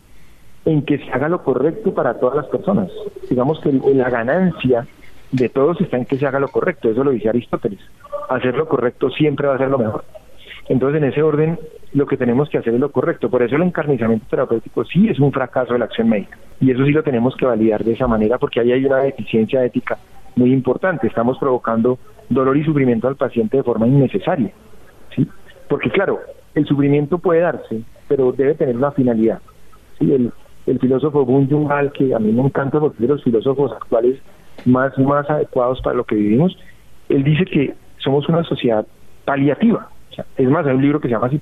[0.65, 2.91] en que se haga lo correcto para todas las personas.
[3.29, 4.85] Digamos que la ganancia
[5.31, 7.79] de todos está en que se haga lo correcto, eso lo dice Aristóteles.
[8.29, 10.03] Hacer lo correcto siempre va a ser lo mejor.
[10.67, 11.59] Entonces, en ese orden,
[11.93, 13.29] lo que tenemos que hacer es lo correcto.
[13.29, 16.37] Por eso el encarnizamiento terapéutico sí es un fracaso de la acción médica.
[16.59, 19.63] Y eso sí lo tenemos que validar de esa manera porque ahí hay una deficiencia
[19.63, 19.97] ética
[20.35, 21.07] muy importante.
[21.07, 21.99] Estamos provocando
[22.29, 24.51] dolor y sufrimiento al paciente de forma innecesaria.
[25.15, 25.27] ¿sí?
[25.69, 26.19] Porque claro,
[26.55, 29.39] el sufrimiento puede darse, pero debe tener una finalidad.
[29.99, 30.31] ¿sí?
[30.67, 34.19] El filósofo Bun que a mí me encanta porque es de los filósofos actuales
[34.65, 36.57] más, más adecuados para lo que vivimos,
[37.09, 38.85] él dice que somos una sociedad
[39.25, 39.89] paliativa
[40.37, 41.37] es más, hay un libro que se llama así,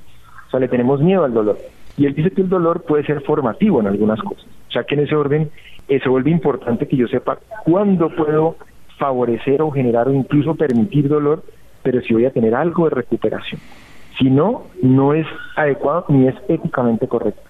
[0.48, 1.58] o sea, le tenemos miedo al dolor.
[1.98, 4.46] Y él dice que el dolor puede ser formativo en algunas cosas.
[4.68, 5.52] O sea, que en ese orden
[5.88, 8.56] eh, se vuelve importante que yo sepa cuándo puedo
[8.98, 11.44] favorecer o generar o incluso permitir dolor,
[11.84, 13.62] pero si voy a tener algo de recuperación.
[14.18, 17.42] Si no, no es adecuado ni es éticamente correcto.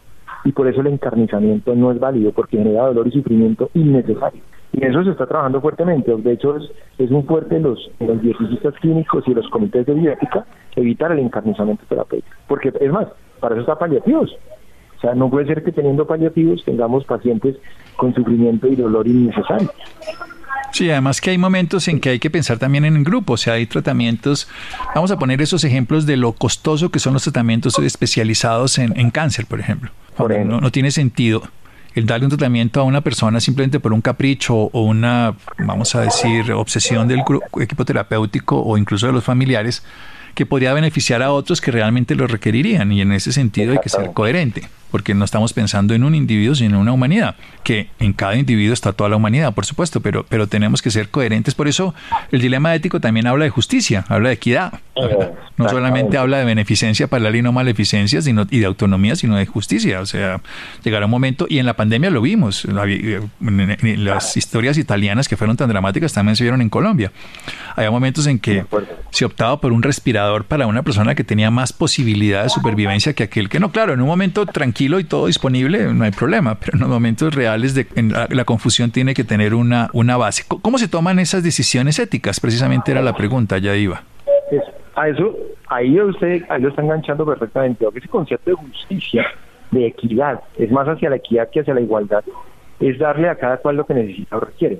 [0.45, 4.41] Y por eso el encarnizamiento no es válido, porque genera dolor y sufrimiento innecesario.
[4.73, 6.13] Y eso se está trabajando fuertemente.
[6.17, 6.63] De hecho, es,
[6.97, 11.83] es un fuerte en los, los clínicos y los comités de bioética evitar el encarnizamiento
[11.87, 12.35] terapéutico.
[12.47, 13.07] Porque es más,
[13.39, 14.35] para eso está paliativos.
[14.97, 17.57] O sea, no puede ser que teniendo paliativos tengamos pacientes
[17.97, 19.69] con sufrimiento y dolor innecesario.
[20.71, 23.53] Sí, además que hay momentos en que hay que pensar también en grupo, o sea,
[23.53, 24.49] hay tratamientos,
[24.95, 29.45] vamos a poner esos ejemplos de lo costoso que son los tratamientos especializados en cáncer,
[29.45, 29.91] por ejemplo.
[30.17, 31.43] No, no, tiene sentido
[31.95, 36.01] el darle un tratamiento a una persona simplemente por un capricho o una, vamos a
[36.01, 37.23] decir, obsesión del
[37.61, 39.83] equipo terapéutico o incluso de los familiares,
[40.35, 42.91] que podría beneficiar a otros que realmente lo requerirían.
[42.91, 46.53] Y en ese sentido hay que ser coherente porque no estamos pensando en un individuo,
[46.53, 50.23] sino en una humanidad, que en cada individuo está toda la humanidad, por supuesto, pero,
[50.29, 51.55] pero tenemos que ser coherentes.
[51.55, 51.95] Por eso
[52.31, 54.81] el dilema ético también habla de justicia, habla de equidad.
[55.57, 59.35] No solamente habla de beneficencia para la y no maleficencia sino, y de autonomía, sino
[59.35, 59.99] de justicia.
[59.99, 60.41] O sea,
[60.83, 65.67] llegará un momento, y en la pandemia lo vimos, las historias italianas que fueron tan
[65.67, 67.11] dramáticas también se vieron en Colombia.
[67.75, 68.63] Había momentos en que
[69.09, 73.23] se optaba por un respirador para una persona que tenía más posibilidad de supervivencia que
[73.23, 76.75] aquel que no, claro, en un momento tranquilo y todo disponible, no hay problema, pero
[76.75, 77.85] en los momentos reales de
[78.29, 80.45] la, confusión tiene que tener una, una base.
[80.47, 82.39] ¿Cómo se toman esas decisiones éticas?
[82.39, 84.03] Precisamente era la pregunta, ya iba.
[84.95, 85.35] a eso,
[85.67, 87.85] ahí usted ahí lo está enganchando perfectamente.
[87.93, 89.25] Ese concepto de justicia,
[89.73, 92.23] de equidad, es más hacia la equidad que hacia la igualdad,
[92.79, 94.79] es darle a cada cual lo que necesita o requiere.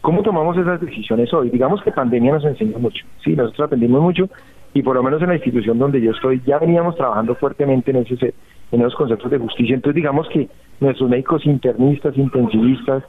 [0.00, 1.48] ¿Cómo tomamos esas decisiones hoy?
[1.50, 3.04] Digamos que pandemia nos enseñó mucho.
[3.24, 4.28] Sí, nosotros aprendimos mucho
[4.74, 7.98] y por lo menos en la institución donde yo estoy ya veníamos trabajando fuertemente en,
[7.98, 8.34] ese,
[8.70, 9.74] en esos conceptos de justicia.
[9.74, 10.48] Entonces digamos que
[10.80, 13.02] nuestros médicos internistas, intensivistas,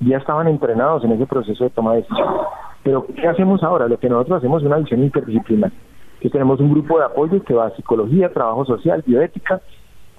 [0.00, 2.36] ya estaban entrenados en ese proceso de toma de decisiones.
[2.82, 3.88] Pero ¿qué hacemos ahora?
[3.88, 5.72] Lo que nosotros hacemos es una visión interdisciplinar,
[6.20, 9.62] que tenemos un grupo de apoyo que va a psicología, trabajo social, bioética,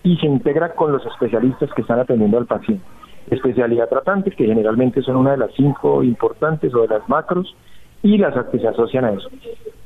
[0.06, 2.86] y se integra con los especialistas que están atendiendo al paciente.
[3.30, 7.54] Especialidad tratante, que generalmente son una de las cinco importantes o de las macros,
[8.02, 9.30] y las que se asocian a eso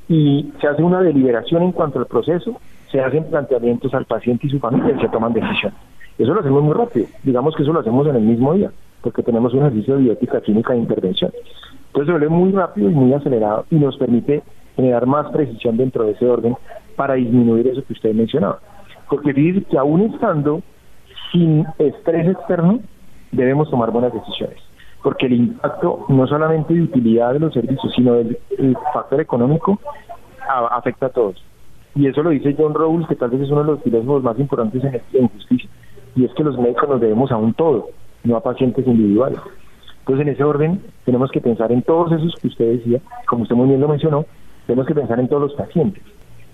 [0.10, 2.60] y se hace una deliberación en cuanto al proceso,
[2.92, 5.80] se hacen planteamientos al paciente y su familia y se toman decisiones.
[6.18, 9.22] Eso lo hacemos muy rápido, digamos que eso lo hacemos en el mismo día, porque
[9.22, 11.32] tenemos un ejercicio de biótica clínica de intervención.
[11.88, 14.42] Entonces se vuelve muy rápido y muy acelerado y nos permite
[14.76, 16.58] generar más precisión dentro de ese orden
[16.96, 18.60] para disminuir eso que usted mencionaba.
[19.10, 20.62] Porque dice que aún estando
[21.32, 22.80] sin estrés externo,
[23.32, 24.58] debemos tomar buenas decisiones
[25.04, 28.38] porque el impacto no solamente de utilidad de los servicios, sino del
[28.94, 29.80] factor económico
[30.72, 31.42] afecta a todos.
[31.96, 34.38] Y eso lo dice John Rawls, que tal vez es uno de los filósofos más
[34.40, 35.70] importantes en, en justicia,
[36.16, 37.90] y es que los médicos nos debemos a un todo,
[38.24, 39.40] no a pacientes individuales.
[40.00, 43.56] Entonces, en ese orden, tenemos que pensar en todos esos que usted decía, como usted
[43.56, 44.26] muy bien lo mencionó,
[44.66, 46.04] tenemos que pensar en todos los pacientes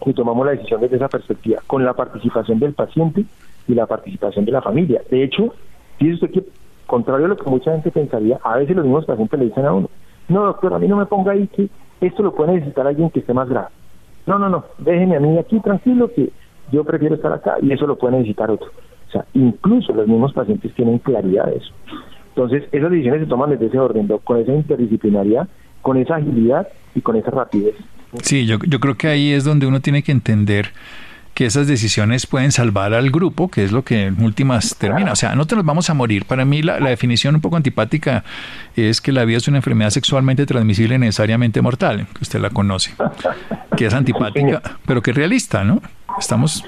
[0.06, 3.26] y tomamos la decisión desde esa perspectiva, con la participación del paciente
[3.68, 5.02] y la participación de la familia.
[5.10, 5.54] De hecho,
[5.98, 6.50] fíjese usted que
[6.86, 9.74] Contrario a lo que mucha gente pensaría, a veces los mismos pacientes le dicen a
[9.74, 9.90] uno,
[10.28, 11.68] no doctor, a mí no me ponga ahí que
[12.00, 13.70] esto lo puede necesitar alguien que esté más grave.
[14.28, 16.32] No, no, no, déjeme a mí aquí tranquilo que
[16.72, 18.70] yo prefiero estar acá y eso lo puede necesitar otro.
[19.08, 21.74] O sea, incluso los mismos pacientes tienen claridad de eso.
[22.30, 25.48] Entonces, esas decisiones se toman desde ese orden, con esa interdisciplinaridad,
[25.82, 27.76] con esa agilidad y con esa rapidez.
[28.24, 30.72] Sí, yo, yo creo que ahí es donde uno tiene que entender
[31.36, 35.12] que esas decisiones pueden salvar al grupo, que es lo que en últimas termina.
[35.12, 36.24] O sea, no te nos vamos a morir.
[36.24, 38.24] Para mí la, definición un poco antipática
[38.78, 42.94] es que la vida es una enfermedad sexualmente transmisible necesariamente mortal, que usted la conoce,
[43.76, 45.82] que es antipática, pero que es realista, ¿no?
[46.20, 46.64] Estamos,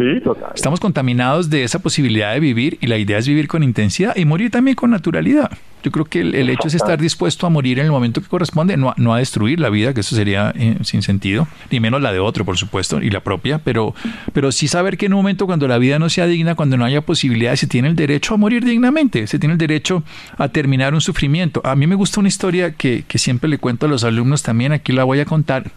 [0.55, 4.25] estamos contaminados de esa posibilidad de vivir y la idea es vivir con intensidad y
[4.25, 5.51] morir también con naturalidad.
[5.83, 8.75] Yo creo que el, hecho es estar dispuesto a morir en el momento que corresponde,
[8.75, 12.12] no, no a destruir la vida, que eso sería eh, sin sentido, ni menos la
[12.12, 13.95] de otro, por supuesto, y la propia, pero,
[14.33, 16.83] pero sí saber que en un momento cuando la vida no sea digna, cuando no
[16.83, 20.03] haya posibilidades, se tiene el derecho a morir dignamente, se tiene el derecho
[20.38, 21.62] a terminar un sufrimiento.
[21.63, 24.73] A mí me gusta una historia que, que siempre le cuento a los alumnos también,
[24.73, 25.71] aquí la voy a contar,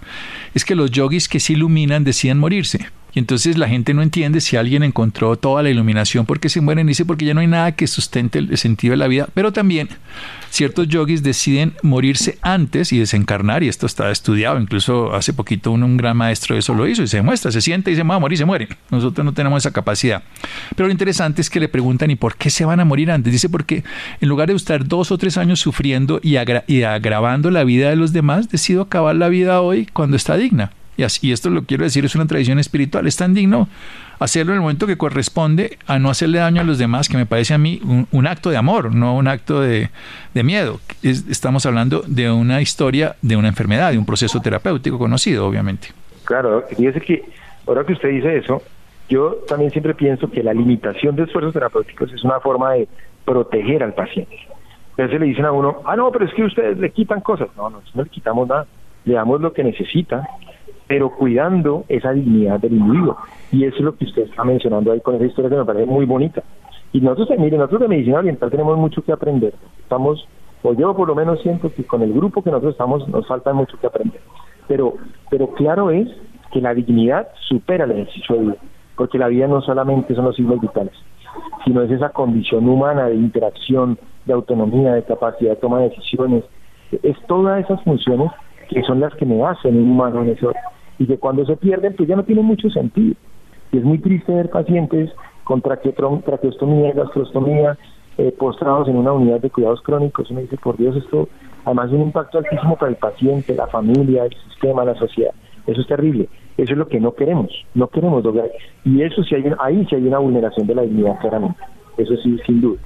[0.54, 2.88] es que los yogis que se iluminan deciden morirse.
[3.14, 6.86] Y entonces la gente no entiende si alguien encontró toda la iluminación porque se mueren,
[6.86, 9.28] dice porque ya no hay nada que sustente el sentido de la vida.
[9.34, 9.88] Pero también
[10.50, 15.82] ciertos yogis deciden morirse antes y desencarnar, y esto está estudiado, incluso hace poquito un,
[15.82, 18.16] un gran maestro de eso lo hizo, y se demuestra, se siente y se va
[18.16, 18.68] a morir, se muere.
[18.90, 20.22] Nosotros no tenemos esa capacidad.
[20.76, 23.32] Pero lo interesante es que le preguntan, ¿y por qué se van a morir antes?
[23.32, 23.84] Dice, porque
[24.20, 27.96] en lugar de estar dos o tres años sufriendo y, y agravando la vida de
[27.96, 30.72] los demás, decido acabar la vida hoy cuando está digna.
[31.22, 33.06] Y, esto lo quiero decir, es una tradición espiritual.
[33.06, 33.68] Es tan digno
[34.18, 37.26] hacerlo en el momento que corresponde a no hacerle daño a los demás, que me
[37.26, 37.80] parece a mí
[38.12, 39.90] un, acto de amor, no un acto de,
[40.34, 40.80] miedo.
[41.02, 45.88] estamos hablando de una historia de una enfermedad, de un proceso terapéutico conocido, obviamente.
[46.24, 47.24] Claro, fíjese que
[47.66, 48.62] ahora que usted dice eso,
[49.08, 52.88] yo también siempre pienso que la limitación de esfuerzos terapéuticos es una forma de
[53.24, 54.36] proteger al paciente.
[54.96, 57.48] A veces le dicen a uno, ah, no, pero es que ustedes le quitan cosas.
[57.56, 58.66] No, no, no le quitamos nada.
[59.04, 60.28] Le damos lo que necesita
[60.90, 63.16] pero cuidando esa dignidad del individuo.
[63.52, 65.86] Y eso es lo que usted está mencionando ahí con esa historia que me parece
[65.86, 66.42] muy bonita.
[66.92, 69.54] Y nosotros, mire, nosotros de medicina oriental tenemos mucho que aprender.
[69.78, 70.26] Estamos,
[70.64, 73.52] o yo por lo menos siento que con el grupo que nosotros estamos nos falta
[73.52, 74.20] mucho que aprender.
[74.66, 74.94] Pero,
[75.30, 76.08] pero claro es
[76.50, 78.56] que la dignidad supera el ejercicio de vida,
[78.96, 80.94] porque la vida no solamente son los signos vitales,
[81.64, 86.42] sino es esa condición humana de interacción, de autonomía, de capacidad de toma de decisiones,
[86.90, 88.32] es todas esas funciones
[88.68, 90.46] que son las que me hacen un humano en ese
[91.00, 93.14] y que cuando se pierden pues ya no tiene mucho sentido.
[93.72, 95.10] Y es muy triste ver pacientes
[95.44, 97.78] con traqueostomía, gastrostomía,
[98.18, 100.30] eh, postrados en una unidad de cuidados crónicos.
[100.30, 101.26] Uno dice, por Dios, esto
[101.64, 105.32] además es un impacto altísimo para el paciente, la familia, el sistema, la sociedad.
[105.66, 106.28] Eso es terrible.
[106.58, 107.50] Eso es lo que no queremos.
[107.74, 108.50] No queremos lograr.
[108.84, 111.60] Y eso sí hay, ahí sí hay una vulneración de la dignidad, claramente.
[111.96, 112.78] Eso sí, sin duda.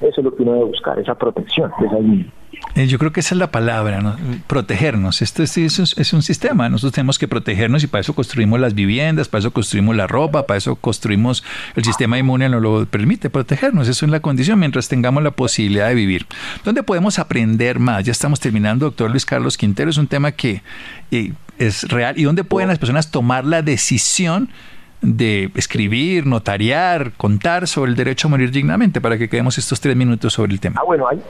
[0.00, 2.32] Eso es lo que uno debe buscar, esa protección de esa dignidad.
[2.74, 4.16] Eh, yo creo que esa es la palabra, ¿no?
[4.46, 5.20] protegernos.
[5.20, 6.68] Esto es, es, un sistema.
[6.68, 10.46] Nosotros tenemos que protegernos y para eso construimos las viviendas, para eso construimos la ropa,
[10.46, 11.44] para eso construimos
[11.76, 13.88] el sistema inmune, nos lo permite protegernos.
[13.88, 16.26] Eso es la condición mientras tengamos la posibilidad de vivir.
[16.64, 18.04] ¿Dónde podemos aprender más?
[18.04, 19.90] Ya estamos terminando, doctor Luis Carlos Quintero.
[19.90, 20.62] Es un tema que
[21.10, 22.18] eh, es real.
[22.18, 24.48] ¿Y dónde pueden las personas tomar la decisión?
[25.02, 29.96] de escribir, notariar, contar sobre el derecho a morir dignamente para que quedemos estos tres
[29.96, 30.76] minutos sobre el tema.
[30.80, 31.20] Ah, bueno, hay,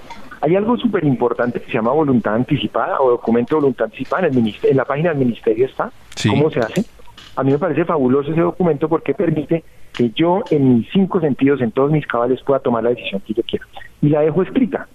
[0.43, 4.27] hay algo súper importante que se llama voluntad anticipada o documento de voluntad anticipada.
[4.27, 5.93] En, el en la página del ministerio está.
[6.29, 6.85] ¿Cómo se hace?
[7.37, 11.61] A mí me parece fabuloso ese documento porque permite que yo en mis cinco sentidos,
[11.61, 13.65] en todos mis cabales, pueda tomar la decisión que yo quiera.
[14.01, 14.89] Y la dejo escrita.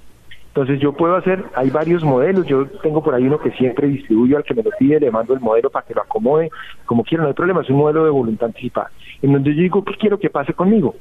[0.50, 4.36] Entonces yo puedo hacer, hay varios modelos, yo tengo por ahí uno que siempre distribuyo
[4.36, 6.50] al que me lo pide, le mando el modelo para que lo acomode,
[6.86, 8.90] como quiera, no hay problema, es un modelo de voluntad anticipada,
[9.22, 10.96] en donde yo digo, ¿qué quiero que pase conmigo?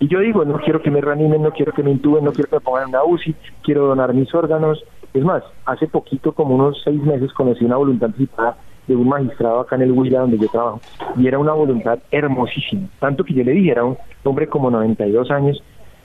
[0.00, 2.50] Y yo digo, no quiero que me reanimen, no quiero que me intuben, no quiero
[2.50, 4.82] que me pongan una UCI, quiero donar mis órganos.
[5.12, 9.60] Es más, hace poquito, como unos seis meses, conocí una voluntad anticipada de un magistrado
[9.60, 10.80] acá en el Huila donde yo trabajo
[11.16, 12.88] y era una voluntad hermosísima.
[12.98, 15.62] Tanto que yo le dije, era un hombre como 92 años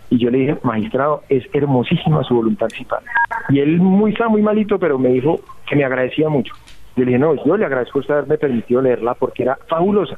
[0.10, 3.04] y yo le dije, magistrado, es hermosísima su voluntad anticipada.
[3.50, 6.54] Y él muy está muy malito, pero me dijo que me agradecía mucho.
[6.96, 10.18] Yo le dije, no, yo le agradezco a usted haberme permitido leerla porque era fabulosa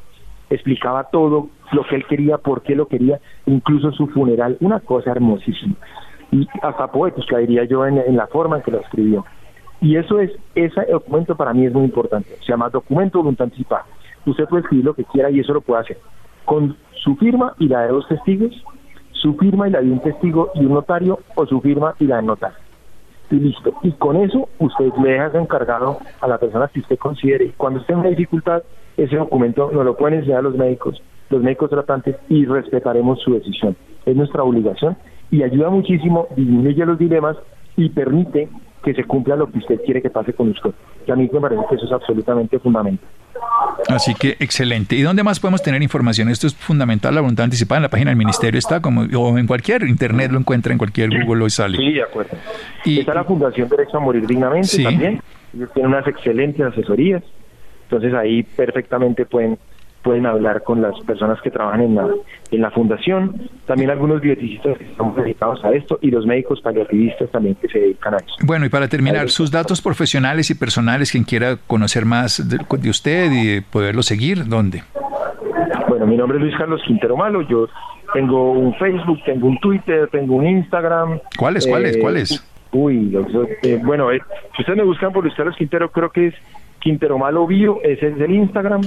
[0.52, 5.12] explicaba todo lo que él quería, por qué lo quería, incluso su funeral, una cosa
[5.12, 5.76] hermosísima.
[6.32, 9.26] Y hasta poética, diría yo, en, la forma en que lo escribió.
[9.82, 12.30] Y eso es, ese documento para mí es muy importante.
[12.42, 13.86] Se llama documento voluntad anticipada.
[14.26, 15.98] Usted puede escribir lo que quiera y eso lo puede hacer.
[16.46, 18.64] Con su firma y la de dos testigos,
[19.12, 22.18] su firma y la de un testigo y un notario, o su firma y la
[22.18, 22.58] de notario.
[23.32, 23.74] Y listo.
[23.82, 27.54] Y con eso usted le deja encargado a la persona que usted considere.
[27.58, 28.62] Cuando esté en una dificultad,
[28.98, 33.76] ese documento nos lo pueden enseñar los médicos, los médicos tratantes, y respetaremos su decisión.
[34.06, 34.98] Es nuestra obligación
[35.30, 37.38] y ayuda muchísimo, disminuye los dilemas
[37.78, 38.50] y permite
[38.84, 40.72] que se cumpla lo que usted quiere que pase con usted.
[41.08, 43.08] Y a mí me parece que eso es absolutamente fundamental.
[43.88, 44.96] Así que excelente.
[44.96, 46.30] ¿Y dónde más podemos tener información?
[46.30, 49.48] Esto es fundamental, la voluntad anticipada en la página del ministerio está, como o en
[49.48, 51.78] cualquier internet lo encuentra, en cualquier Google lo sale.
[51.78, 52.38] Sí, de acuerdo.
[52.86, 55.22] Y, está la Fundación Derecho a Morir Dignamente también.
[55.54, 57.24] Ellos tienen unas excelentes asesorías.
[57.92, 59.58] Entonces ahí perfectamente pueden
[60.02, 62.08] pueden hablar con las personas que trabajan en la,
[62.50, 63.36] en la fundación,
[63.68, 67.78] también algunos bioticistas que estamos dedicados a esto y los médicos paliativistas también que se
[67.78, 68.34] dedican a eso.
[68.42, 73.32] Bueno, y para terminar, sus datos profesionales y personales, quien quiera conocer más de, usted
[73.32, 74.84] y poderlo seguir, ¿dónde?
[75.88, 77.68] Bueno, mi nombre es Luis Carlos Quintero Malo, yo
[78.12, 81.20] tengo un Facebook, tengo un Twitter, tengo un Instagram.
[81.38, 82.44] ¿Cuáles, cuáles, eh, cuáles?
[82.72, 83.16] Uy,
[83.62, 84.20] eh, bueno, eh,
[84.56, 86.36] si ustedes me buscan por Luis Carlos Quintero, creo que es
[86.82, 88.82] Quintero Malo Bio, ese es el Instagram.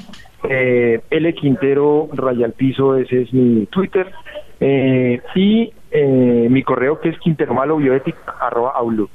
[0.49, 4.11] Eh, L Quintero Rayal Piso, ese es mi Twitter.
[4.61, 9.11] Eh, y eh, mi correo que es Quintero Malo Bioética, arroba Outlook.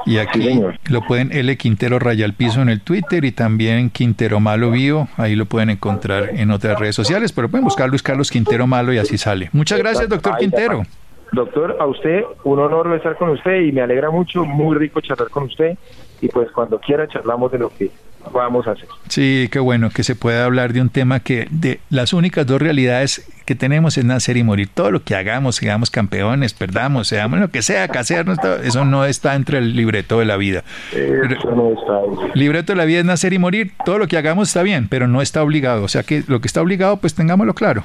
[0.06, 4.40] Y aquí lo pueden, L Quintero Raya al Piso en el Twitter y también Quintero
[4.40, 5.08] Malo Bio.
[5.16, 8.92] Ahí lo pueden encontrar en otras redes sociales, pero pueden buscar Luis Carlos Quintero Malo
[8.92, 9.50] y así sale.
[9.52, 10.84] Muchas gracias, doctor Quintero.
[11.32, 15.28] Doctor, a usted un honor estar con usted y me alegra mucho, muy rico charlar
[15.28, 15.76] con usted
[16.22, 17.90] y pues cuando quiera charlamos de lo que
[18.34, 18.88] a hacer.
[19.08, 22.60] Sí, qué bueno que se pueda hablar de un tema que de las únicas dos
[22.60, 24.68] realidades que tenemos es nacer y morir.
[24.72, 28.26] Todo lo que hagamos, seamos campeones, perdamos, seamos lo que sea, casear,
[28.62, 30.64] eso no está entre el libreto de la vida.
[30.92, 32.34] Eso no está.
[32.34, 33.72] Libreto de la vida es nacer y morir.
[33.84, 35.84] Todo lo que hagamos está bien, pero no está obligado.
[35.84, 37.84] O sea que lo que está obligado, pues tengámoslo claro.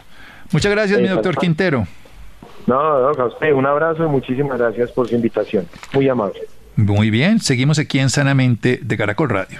[0.52, 1.88] Muchas gracias, mi doctor Quintero.
[2.68, 5.66] No, no, a usted un abrazo y muchísimas gracias por su invitación.
[5.94, 6.42] Muy amable.
[6.76, 9.60] Muy bien, seguimos aquí en Sanamente de Caracol Radio.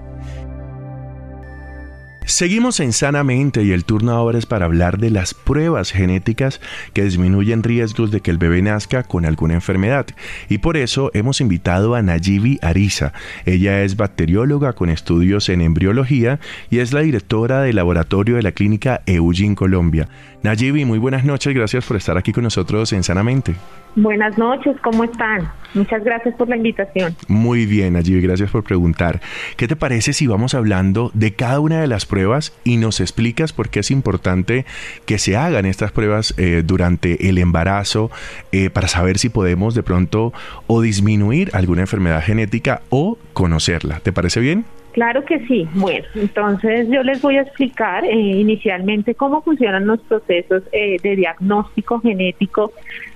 [2.31, 6.61] Seguimos en Sanamente y el turno ahora es para hablar de las pruebas genéticas
[6.93, 10.05] que disminuyen riesgos de que el bebé nazca con alguna enfermedad.
[10.47, 13.11] Y por eso hemos invitado a Nayibi Ariza.
[13.45, 18.53] Ella es bacterióloga con estudios en embriología y es la directora del laboratorio de la
[18.53, 20.07] clínica Eugene Colombia.
[20.41, 23.55] Nayibi, muy buenas noches, gracias por estar aquí con nosotros en Sanamente.
[23.95, 25.51] Buenas noches, ¿cómo están?
[25.73, 27.15] Muchas gracias por la invitación.
[27.27, 29.21] Muy bien, allí gracias por preguntar.
[29.57, 33.53] ¿Qué te parece si vamos hablando de cada una de las pruebas y nos explicas
[33.53, 34.65] por qué es importante
[35.05, 38.11] que se hagan estas pruebas eh, durante el embarazo
[38.51, 40.33] eh, para saber si podemos de pronto
[40.67, 43.99] o disminuir alguna enfermedad genética o conocerla?
[43.99, 44.65] ¿Te parece bien?
[44.93, 45.67] Claro que sí.
[45.75, 51.99] Bueno, entonces yo les voy a explicar eh, inicialmente cómo funcionan los procesos de diagnóstico
[52.01, 52.73] genético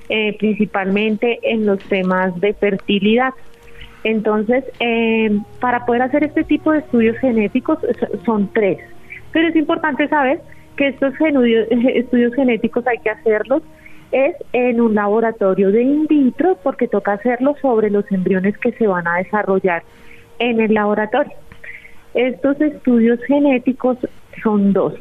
[0.08, 3.34] eh, principalmente en los temas de fertilidad.
[4.04, 7.80] Entonces, eh, para poder hacer este tipo de estudios genéticos
[8.24, 8.78] son tres,
[9.32, 10.42] pero es importante saber
[10.78, 13.64] que estos estudios genéticos hay que hacerlos
[14.12, 18.86] es en un laboratorio de in vitro porque toca hacerlo sobre los embriones que se
[18.86, 19.82] van a desarrollar
[20.38, 21.34] en el laboratorio.
[22.16, 23.98] Estos estudios genéticos
[24.42, 24.94] son dos.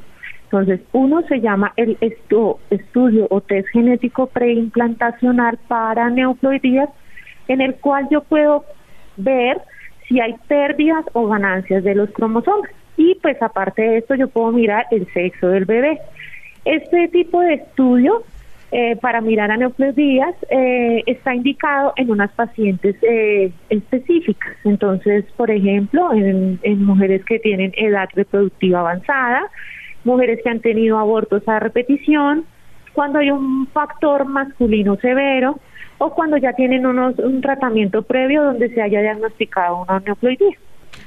[0.44, 6.90] Entonces, uno se llama el estudio o test genético preimplantacional para neoploidías,
[7.48, 8.64] en el cual yo puedo
[9.16, 9.60] ver
[10.08, 12.70] si hay pérdidas o ganancias de los cromosomas.
[12.96, 15.98] Y pues aparte de esto, yo puedo mirar el sexo del bebé.
[16.64, 18.22] Este tipo de estudio
[18.76, 24.56] eh, para mirar a neoploidías eh, está indicado en unas pacientes eh, específicas.
[24.64, 29.42] Entonces, por ejemplo, en mujeres que tienen edad reproductiva avanzada,
[30.02, 32.46] mujeres que han tenido abortos a repetición,
[32.94, 35.60] cuando hay un factor masculino severo
[35.98, 40.56] o cuando ya tienen unos, un tratamiento previo donde se haya diagnosticado una neoploidía.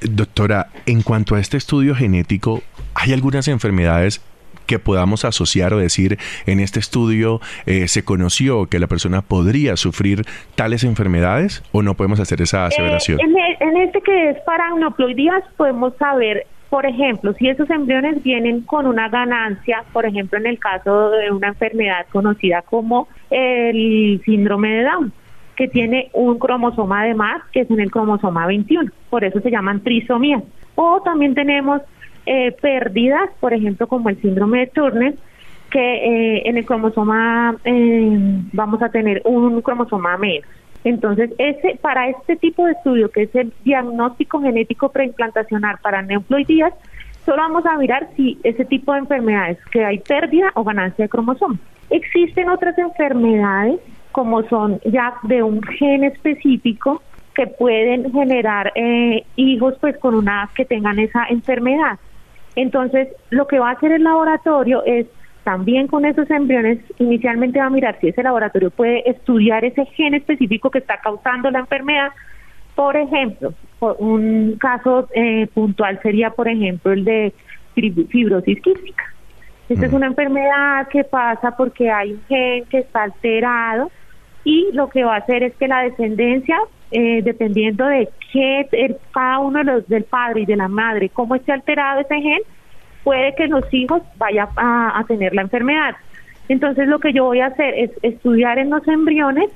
[0.10, 2.62] Doctora, en cuanto a este estudio genético,
[2.96, 4.22] ¿hay algunas enfermedades
[4.68, 9.76] que podamos asociar o decir en este estudio eh, se conoció que la persona podría
[9.78, 10.24] sufrir
[10.56, 13.20] tales enfermedades o no podemos hacer esa eh, aseveración?
[13.20, 18.22] en, e, en, este que es para neoploidías podemos saber por ejemplo, si esos embriones
[18.24, 24.22] vienen con una ganancia, por ejemplo, en el caso de una enfermedad conocida como el
[24.26, 25.14] síndrome de Down,
[25.56, 29.50] que tiene un cromosoma de más, que es en el cromosoma 21, por eso se
[29.50, 30.44] llaman trisomías.
[30.76, 31.82] O también tenemos
[32.28, 35.16] eh, pérdidas, por ejemplo, como el síndrome de Turner,
[35.72, 38.18] que eh, en el cromosoma eh,
[38.54, 40.48] vamos a tener un cromosoma menos.
[40.84, 46.74] Entonces, ese, para este tipo de estudio, que es el diagnóstico genético preimplantacional para neoploidías,
[47.26, 51.10] solo vamos a mirar si ese tipo de enfermedades, que hay pérdida o ganancia de
[51.10, 51.60] cromosomas.
[51.90, 53.80] Existen otras enfermedades,
[54.12, 57.02] como son ya de un gen específico,
[57.38, 62.00] que pueden generar eh, hijos pues con una que tengan esa enfermedad.
[62.58, 65.06] Entonces, lo que va a hacer el laboratorio es
[65.44, 70.16] también con esos embriones inicialmente va a mirar si ese laboratorio puede estudiar ese gen
[70.16, 72.10] específico que está causando la enfermedad.
[72.74, 77.34] Por ejemplo, un caso eh, puntual sería, por ejemplo, el de
[77.76, 79.04] fibrosis quística.
[79.70, 83.92] Esta es una enfermedad que pasa porque hay un gen que está alterado
[84.44, 86.58] y lo que va a hacer es que la descendencia,
[86.92, 91.10] eh, dependiendo de qué el, cada uno de los, del padre y de la madre,
[91.10, 92.40] cómo esté alterado ese gen,
[93.04, 95.96] puede que los hijos vayan a, tener la enfermedad.
[96.50, 99.50] Entonces lo que yo voy a hacer es estudiar en los embriones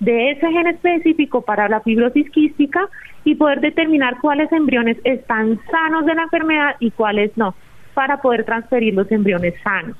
[0.00, 2.88] de ese gen específico para la fibrosis quística
[3.24, 7.54] y poder determinar cuáles embriones están sanos de la enfermedad y cuáles no,
[7.92, 9.96] para poder transferir los embriones sanos.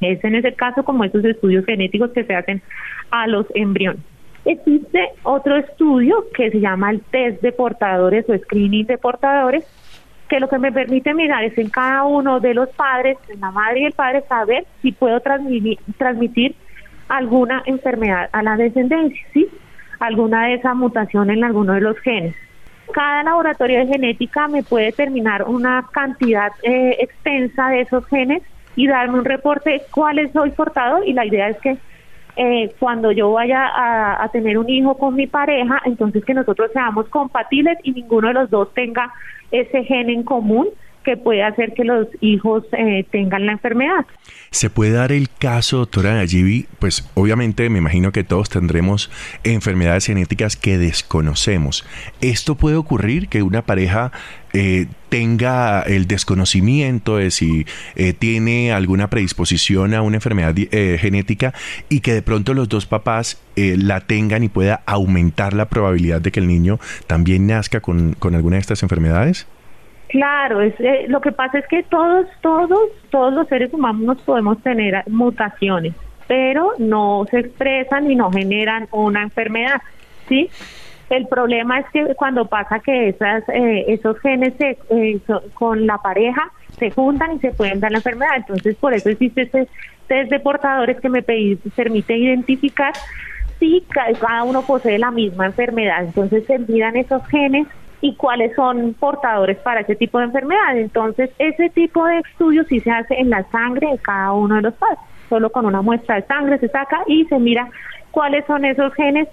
[0.00, 2.62] Es en ese caso como esos estudios genéticos que se hacen
[3.10, 4.02] a los embriones.
[4.44, 9.64] Existe otro estudio que se llama el test de portadores o screening de portadores,
[10.28, 13.50] que lo que me permite mirar es en cada uno de los padres, en la
[13.50, 16.56] madre y el padre, saber si puedo transmitir,
[17.08, 19.46] alguna enfermedad a la descendencia.
[20.00, 22.34] Alguna de esa mutación en alguno de los genes.
[22.92, 28.42] Cada laboratorio de genética me puede determinar una cantidad eh, extensa de esos genes
[28.74, 31.76] y darme un reporte cuáles soy portador y la idea es que
[32.36, 36.70] eh, cuando yo vaya a, a, tener un hijo con mi pareja, entonces que nosotros
[36.72, 39.12] seamos compatibles y ninguno de los dos tenga
[39.50, 40.68] ese gen en común
[41.02, 44.06] que puede hacer que los hijos eh, tengan la enfermedad.
[44.50, 46.66] ¿Se puede dar el caso, doctora Nayibi?
[46.78, 49.10] Pues obviamente me imagino que todos tendremos
[49.44, 51.84] enfermedades genéticas que desconocemos.
[52.20, 54.12] ¿Esto puede ocurrir que una pareja
[54.52, 61.54] eh, tenga el desconocimiento de si eh, tiene alguna predisposición a una enfermedad genética
[61.88, 66.32] y que de pronto los dos papás la tengan y pueda aumentar la probabilidad de
[66.32, 69.46] que el niño también nazca con, con alguna de estas enfermedades?
[70.12, 74.62] Claro, es, eh, lo que pasa es que todos, todos, todos los seres humanos podemos
[74.62, 75.94] tener mutaciones,
[76.28, 79.80] pero no se expresan y no generan una enfermedad,
[80.28, 80.50] ¿sí?
[81.08, 85.18] El problema es que cuando pasa que esas, eh, esos genes se, eh,
[85.54, 89.42] con la pareja se juntan y se pueden dar la enfermedad, entonces por eso existe
[89.42, 89.66] este
[90.08, 92.92] test de portadores que me permite identificar
[93.58, 93.82] sí
[94.20, 96.04] cada uno posee la misma enfermedad.
[96.04, 97.66] Entonces se miran esos genes
[98.02, 100.76] y cuáles son portadores para ese tipo de enfermedad.
[100.76, 104.62] Entonces, ese tipo de estudio sí se hace en la sangre de cada uno de
[104.62, 104.98] los padres.
[105.30, 107.70] Solo con una muestra de sangre se saca y se mira
[108.10, 109.28] cuáles son esos genes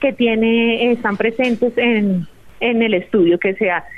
[0.00, 2.26] que tiene están presentes en,
[2.60, 3.88] en el estudio que se hace.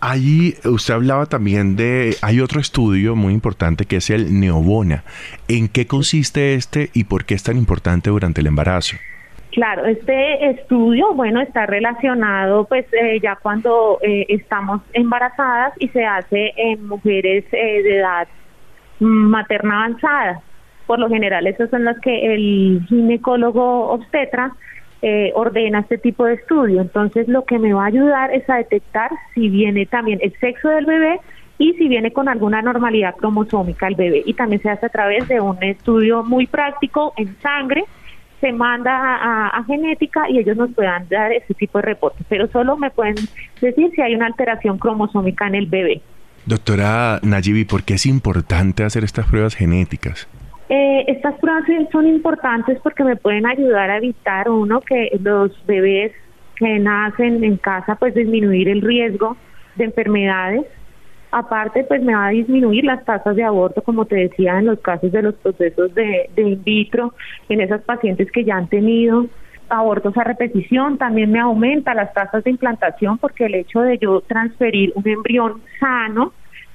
[0.00, 5.04] Allí usted hablaba también de, hay otro estudio muy importante que es el Neobona.
[5.48, 8.96] ¿En qué consiste este y por qué es tan importante durante el embarazo?
[9.56, 16.04] Claro, este estudio, bueno, está relacionado pues eh, ya cuando eh, estamos embarazadas y se
[16.04, 18.28] hace en mujeres eh, de edad
[19.00, 20.42] materna avanzada.
[20.86, 24.52] Por lo general, esos son los que el ginecólogo obstetra
[25.32, 26.82] ordena este tipo de estudio.
[26.82, 30.68] Entonces, lo que me va a ayudar es a detectar si viene también el sexo
[30.68, 31.18] del bebé
[31.56, 34.22] y si viene con alguna normalidad cromosómica el bebé.
[34.26, 37.84] Y también se hace a través de un estudio muy práctico en sangre
[38.40, 42.76] se manda a, genética y ellos nos puedan dar ese tipo de reportes, pero solo
[42.76, 43.16] me pueden
[43.60, 46.02] decir si hay una alteración cromosómica en el bebé.
[46.44, 50.28] Doctora Nayibi, ¿por qué es importante hacer estas pruebas genéticas?
[50.68, 56.12] Eh, estas pruebas son importantes porque me pueden ayudar a evitar, uno, que los bebés
[56.56, 59.36] que nacen en casa, pues disminuir el riesgo
[59.76, 60.64] de enfermedades
[61.30, 64.80] Aparte, pues me va a disminuir las tasas de aborto, como te decía, en los
[64.80, 67.14] casos de los procesos de, in vitro,
[67.48, 69.26] en esas pacientes que ya han tenido
[69.68, 74.20] abortos a repetición, también me aumenta las tasas de implantación porque el hecho de yo
[74.20, 76.32] transferir un embrión sano,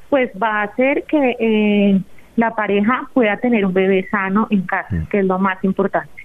[0.10, 2.02] pues va a hacer que eh,
[2.36, 5.06] la pareja pueda tener un bebé sano en casa, mm.
[5.08, 6.21] que es lo más importante.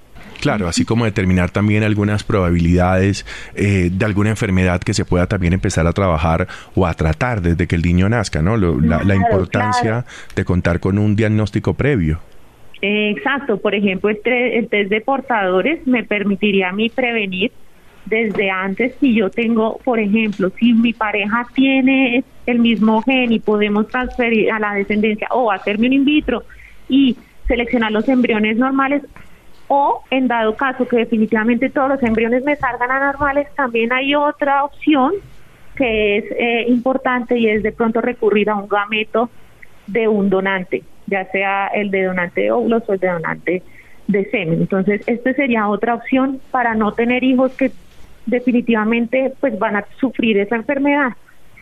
[0.46, 5.52] Claro, así como determinar también algunas probabilidades eh, de alguna enfermedad que se pueda también
[5.52, 8.56] empezar a trabajar o a tratar desde que el niño nazca, ¿no?
[8.56, 12.20] la, importancia de contar con un diagnóstico previo.
[12.80, 17.50] exacto, por ejemplo, el, el test de portadores me permitiría a mí prevenir
[18.06, 23.40] desde antes si yo tengo, por ejemplo, si mi pareja tiene el mismo gen y
[23.40, 26.44] podemos transferir a la descendencia o hacerme un in vitro
[26.88, 27.16] y
[27.48, 29.02] seleccionar los embriones normales,
[29.68, 34.64] o en dado caso que definitivamente todos los embriones me salgan anormales, también hay otra
[34.64, 35.14] opción
[35.74, 39.28] que es eh, importante y es de pronto recurrir a un gameto
[39.86, 43.62] de un donante, ya sea el de donante de óvulos o el de donante
[44.06, 44.60] de semen.
[44.60, 47.72] Entonces, esta sería otra opción para no tener hijos que
[48.24, 51.12] definitivamente pues van a sufrir esa enfermedad.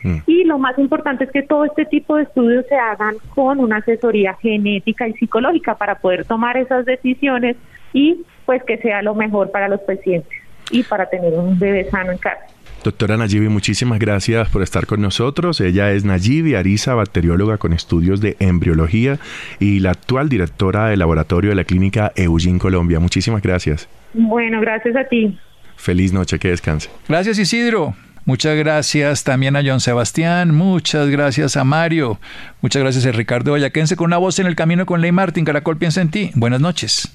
[0.03, 0.19] Mm.
[0.27, 3.79] Y lo más importante es que todo este tipo de estudios se hagan con una
[3.79, 7.57] asesoría genética y psicológica para poder tomar esas decisiones
[7.95, 10.31] y pues que sea lo mejor para los pacientes
[10.71, 12.43] y para tener un bebé sano en casa.
[12.83, 15.63] Doctora Nayibi, muchísimas gracias por estar con nosotros.
[15.63, 19.19] Ella es Nayibi Arisa, bacterióloga con estudios de embriología
[19.59, 23.01] y la actual directora del laboratorio de la clínica Eugene Colombia.
[23.01, 23.89] Muchísimas gracias.
[24.13, 25.39] Bueno, gracias a ti.
[25.77, 26.91] Feliz noche, que descanse.
[27.09, 27.95] Gracias Isidro.
[28.27, 32.19] Muchas gracias también a John Sebastián, muchas gracias a Mario,
[32.63, 35.45] muchas gracias a Ricardo Vallaquense con una voz en el camino con Ley Martín.
[35.45, 36.31] Caracol piensa en ti.
[36.35, 37.15] Buenas noches.